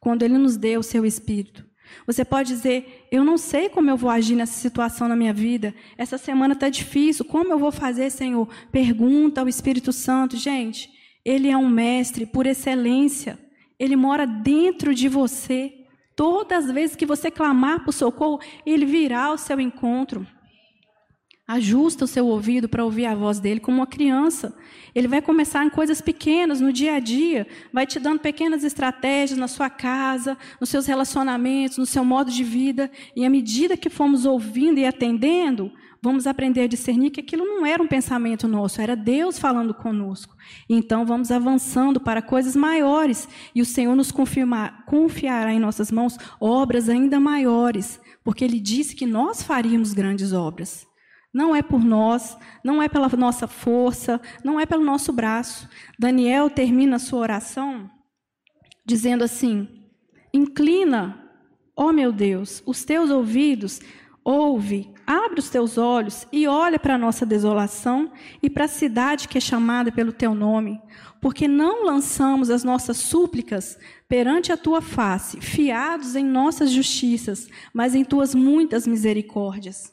quando 0.00 0.22
Ele 0.22 0.36
nos 0.36 0.56
deu 0.56 0.80
o 0.80 0.84
seu 0.84 1.06
Espírito. 1.06 1.64
Você 2.06 2.24
pode 2.24 2.48
dizer: 2.48 3.06
Eu 3.10 3.24
não 3.24 3.38
sei 3.38 3.68
como 3.68 3.90
eu 3.90 3.96
vou 3.96 4.10
agir 4.10 4.34
nessa 4.34 4.54
situação 4.54 5.08
na 5.08 5.16
minha 5.16 5.32
vida. 5.32 5.74
Essa 5.96 6.18
semana 6.18 6.54
está 6.54 6.68
difícil. 6.68 7.24
Como 7.24 7.52
eu 7.52 7.58
vou 7.58 7.72
fazer, 7.72 8.10
Senhor? 8.10 8.48
Pergunta 8.70 9.40
ao 9.40 9.48
Espírito 9.48 9.92
Santo. 9.92 10.36
Gente, 10.36 10.90
Ele 11.24 11.48
é 11.48 11.56
um 11.56 11.68
mestre 11.68 12.26
por 12.26 12.46
excelência. 12.46 13.38
Ele 13.78 13.96
mora 13.96 14.26
dentro 14.26 14.94
de 14.94 15.08
você. 15.08 15.72
Todas 16.14 16.66
as 16.66 16.70
vezes 16.70 16.96
que 16.96 17.06
você 17.06 17.30
clamar 17.30 17.84
por 17.84 17.92
socorro, 17.92 18.40
Ele 18.66 18.84
virá 18.84 19.24
ao 19.24 19.38
seu 19.38 19.60
encontro. 19.60 20.26
Ajusta 21.46 22.04
o 22.04 22.08
seu 22.08 22.26
ouvido 22.26 22.68
para 22.68 22.84
ouvir 22.84 23.04
a 23.04 23.16
voz 23.16 23.40
dele 23.40 23.58
como 23.58 23.78
uma 23.78 23.86
criança. 23.86 24.56
Ele 24.94 25.08
vai 25.08 25.20
começar 25.20 25.64
em 25.64 25.70
coisas 25.70 26.00
pequenas, 26.00 26.60
no 26.60 26.72
dia 26.72 26.94
a 26.94 27.00
dia, 27.00 27.48
vai 27.72 27.84
te 27.84 27.98
dando 27.98 28.20
pequenas 28.20 28.62
estratégias 28.62 29.38
na 29.38 29.48
sua 29.48 29.68
casa, 29.68 30.38
nos 30.60 30.70
seus 30.70 30.86
relacionamentos, 30.86 31.78
no 31.78 31.86
seu 31.86 32.04
modo 32.04 32.30
de 32.30 32.44
vida. 32.44 32.90
E 33.16 33.24
à 33.24 33.30
medida 33.30 33.76
que 33.76 33.90
fomos 33.90 34.24
ouvindo 34.24 34.78
e 34.78 34.86
atendendo, 34.86 35.72
vamos 36.00 36.28
aprender 36.28 36.62
a 36.62 36.66
discernir 36.68 37.10
que 37.10 37.20
aquilo 37.20 37.44
não 37.44 37.66
era 37.66 37.82
um 37.82 37.88
pensamento 37.88 38.46
nosso, 38.46 38.80
era 38.80 38.94
Deus 38.94 39.36
falando 39.36 39.74
conosco. 39.74 40.36
Então 40.68 41.04
vamos 41.04 41.32
avançando 41.32 41.98
para 41.98 42.22
coisas 42.22 42.54
maiores 42.54 43.28
e 43.52 43.60
o 43.60 43.66
Senhor 43.66 43.96
nos 43.96 44.12
confirmar, 44.12 44.84
confiará 44.86 45.52
em 45.52 45.60
nossas 45.60 45.90
mãos 45.90 46.16
obras 46.40 46.88
ainda 46.88 47.18
maiores, 47.18 48.00
porque 48.22 48.44
Ele 48.44 48.60
disse 48.60 48.94
que 48.94 49.06
nós 49.06 49.42
faríamos 49.42 49.92
grandes 49.92 50.32
obras. 50.32 50.91
Não 51.32 51.56
é 51.56 51.62
por 51.62 51.82
nós, 51.82 52.36
não 52.62 52.82
é 52.82 52.88
pela 52.88 53.08
nossa 53.08 53.46
força, 53.46 54.20
não 54.44 54.60
é 54.60 54.66
pelo 54.66 54.84
nosso 54.84 55.12
braço. 55.12 55.68
Daniel 55.98 56.50
termina 56.50 56.96
a 56.96 56.98
sua 56.98 57.20
oração 57.20 57.90
dizendo 58.84 59.24
assim: 59.24 59.68
Inclina, 60.32 61.30
ó 61.76 61.92
meu 61.92 62.12
Deus, 62.12 62.62
os 62.66 62.84
teus 62.84 63.10
ouvidos, 63.10 63.80
ouve, 64.24 64.92
abre 65.06 65.40
os 65.40 65.50
teus 65.50 65.78
olhos 65.78 66.26
e 66.32 66.46
olha 66.46 66.78
para 66.78 66.94
a 66.94 66.98
nossa 66.98 67.24
desolação 67.24 68.12
e 68.42 68.50
para 68.50 68.64
a 68.64 68.68
cidade 68.68 69.28
que 69.28 69.38
é 69.38 69.40
chamada 69.40 69.90
pelo 69.90 70.12
teu 70.12 70.34
nome, 70.34 70.80
porque 71.20 71.48
não 71.48 71.84
lançamos 71.84 72.50
as 72.50 72.62
nossas 72.64 72.96
súplicas 72.96 73.78
perante 74.08 74.52
a 74.52 74.56
tua 74.56 74.80
face, 74.80 75.40
fiados 75.40 76.14
em 76.14 76.24
nossas 76.24 76.70
justiças, 76.70 77.48
mas 77.72 77.94
em 77.94 78.04
tuas 78.04 78.34
muitas 78.34 78.86
misericórdias. 78.86 79.92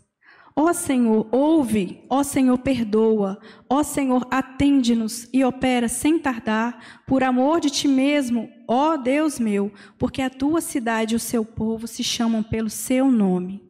Ó 0.62 0.74
Senhor, 0.74 1.26
ouve, 1.32 2.04
ó 2.10 2.22
Senhor, 2.22 2.58
perdoa, 2.58 3.40
ó 3.70 3.82
Senhor, 3.82 4.28
atende-nos 4.30 5.26
e 5.32 5.42
opera 5.42 5.88
sem 5.88 6.20
tardar, 6.20 7.02
por 7.08 7.24
amor 7.24 7.62
de 7.62 7.70
ti 7.70 7.88
mesmo, 7.88 8.50
ó 8.68 8.98
Deus 8.98 9.40
meu, 9.40 9.72
porque 9.98 10.22
a 10.22 10.30
tua 10.30 10.60
cidade 10.60 11.14
e 11.14 11.16
o 11.16 11.20
seu 11.20 11.46
povo 11.46 11.88
se 11.88 12.04
chamam 12.04 12.44
pelo 12.44 12.70
seu 12.70 13.10
nome. 13.10 13.64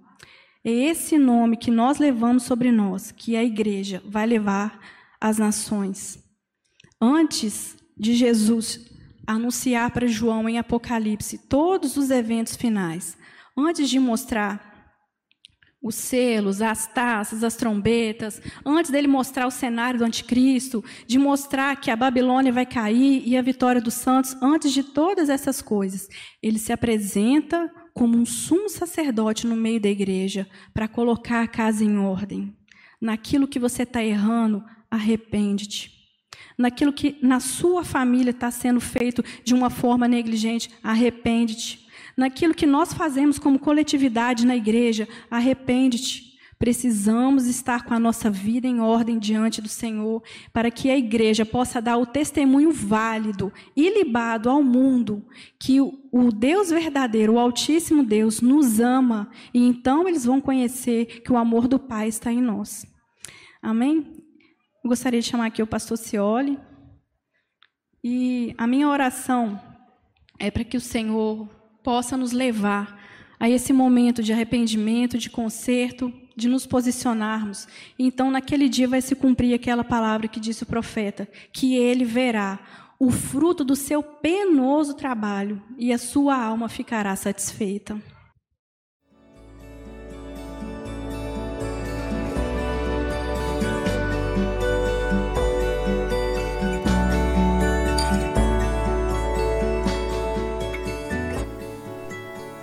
É 0.66 0.72
esse 0.72 1.20
nome 1.20 1.58
que 1.58 1.70
nós 1.70 2.00
levamos 2.00 2.42
sobre 2.42 2.72
nós, 2.72 3.12
que 3.12 3.36
a 3.36 3.44
igreja 3.44 4.02
vai 4.04 4.26
levar 4.26 4.80
às 5.22 5.38
nações. 5.38 6.18
Antes 7.00 7.78
de 7.96 8.16
Jesus 8.16 8.90
anunciar 9.28 9.92
para 9.92 10.08
João 10.08 10.50
em 10.50 10.58
Apocalipse 10.58 11.38
todos 11.38 11.98
os 11.98 12.10
eventos 12.10 12.56
finais, 12.56 13.16
antes 13.56 13.88
de 13.88 14.00
mostrar 14.00 14.69
os 15.82 15.96
selos, 15.96 16.62
as 16.62 16.88
taças, 16.88 17.44
as 17.44 17.56
trombetas, 17.56 18.42
antes 18.66 18.92
dele 18.92 19.08
mostrar 19.08 19.48
o 19.48 19.52
cenário 19.52 20.00
do 20.00 20.06
anticristo, 20.06 20.84
de 21.08 21.18
mostrar 21.18 21.76
que 21.78 21.90
a 21.90 21.96
Babilônia 21.96 22.52
vai 22.52 22.66
cair 22.66 23.24
e 23.26 23.38
a 23.38 23.42
vitória 23.42 23.80
dos 23.80 23.94
santos, 23.94 24.36
antes 24.42 24.74
de 24.74 24.84
todas 24.84 25.30
essas 25.30 25.62
coisas, 25.62 26.10
ele 26.44 26.60
se 26.60 26.74
apresenta 26.74 27.72
como 27.94 28.18
um 28.18 28.26
sumo 28.26 28.70
sacerdote 28.70 29.48
no 29.48 29.56
meio 29.56 29.80
da 29.80 29.90
igreja 29.90 30.48
para 30.74 30.88
colocar 30.88 31.44
a 31.44 31.48
casa 31.48 31.84
em 31.84 31.98
ordem. 31.98 32.56
Naquilo 33.00 33.48
que 33.48 33.60
você 33.60 33.84
está 33.84 34.04
errando, 34.04 34.64
arrepende-te. 34.92 35.98
Naquilo 36.58 36.92
que 36.92 37.18
na 37.22 37.40
sua 37.40 37.86
família 37.86 38.32
está 38.32 38.52
sendo 38.52 38.82
feito 38.82 39.24
de 39.46 39.54
uma 39.54 39.70
forma 39.70 40.10
negligente, 40.10 40.70
arrepende-te 40.84 41.89
naquilo 42.20 42.54
que 42.54 42.66
nós 42.66 42.94
fazemos 42.94 43.40
como 43.40 43.58
coletividade 43.58 44.46
na 44.46 44.56
igreja, 44.56 45.08
arrepende-te. 45.32 46.30
Precisamos 46.60 47.48
estar 47.48 47.86
com 47.86 47.94
a 47.94 48.00
nossa 48.00 48.30
vida 48.30 48.68
em 48.68 48.82
ordem 48.82 49.18
diante 49.18 49.62
do 49.62 49.70
Senhor, 49.70 50.22
para 50.52 50.70
que 50.70 50.92
a 50.92 50.98
igreja 50.98 51.46
possa 51.46 51.82
dar 51.82 51.98
o 51.98 52.06
testemunho 52.06 52.70
válido, 52.70 53.52
ilibado 53.78 54.50
ao 54.50 54.62
mundo, 54.62 55.26
que 55.58 55.80
o 55.80 56.32
Deus 56.34 56.70
verdadeiro, 56.70 57.36
o 57.36 57.40
Altíssimo 57.40 58.04
Deus, 58.04 58.42
nos 58.42 58.82
ama, 58.82 59.32
e 59.54 59.66
então 59.66 60.06
eles 60.06 60.26
vão 60.26 60.42
conhecer 60.42 61.22
que 61.22 61.32
o 61.32 61.38
amor 61.38 61.66
do 61.66 61.80
Pai 61.80 62.10
está 62.10 62.30
em 62.30 62.42
nós. 62.42 62.86
Amém? 63.62 64.06
Eu 64.84 64.90
gostaria 64.90 65.22
de 65.22 65.28
chamar 65.28 65.46
aqui 65.46 65.64
o 65.64 65.68
pastor 65.68 65.98
Cioli. 65.98 66.60
E 68.04 68.54
a 68.58 68.66
minha 68.66 68.88
oração 68.88 69.60
é 70.40 70.50
para 70.50 70.64
que 70.64 70.78
o 70.78 70.82
Senhor 70.82 71.50
possa 71.84 72.18
nos 72.18 72.32
levar 72.32 73.00
a 73.40 73.50
esse 73.50 73.72
momento 73.72 74.22
de 74.22 74.34
arrependimento, 74.34 75.18
de 75.18 75.30
conserto, 75.30 76.12
de 76.36 76.48
nos 76.50 76.66
posicionarmos. 76.66 77.68
Então, 77.98 78.30
naquele 78.30 78.68
dia 78.68 78.88
vai 78.88 79.02
se 79.02 79.16
cumprir 79.16 79.54
aquela 79.54 79.84
palavra 79.84 80.28
que 80.28 80.40
disse 80.40 80.64
o 80.64 80.68
profeta, 80.68 81.28
que 81.52 81.76
ele 81.76 82.04
verá 82.04 82.60
o 83.00 83.12
fruto 83.12 83.64
do 83.64 83.76
seu 83.76 84.04
penoso 84.04 84.94
trabalho 84.94 85.62
e 85.78 85.94
a 85.94 85.98
sua 85.98 86.36
alma 86.36 86.68
ficará 86.68 87.16
satisfeita. 87.16 88.00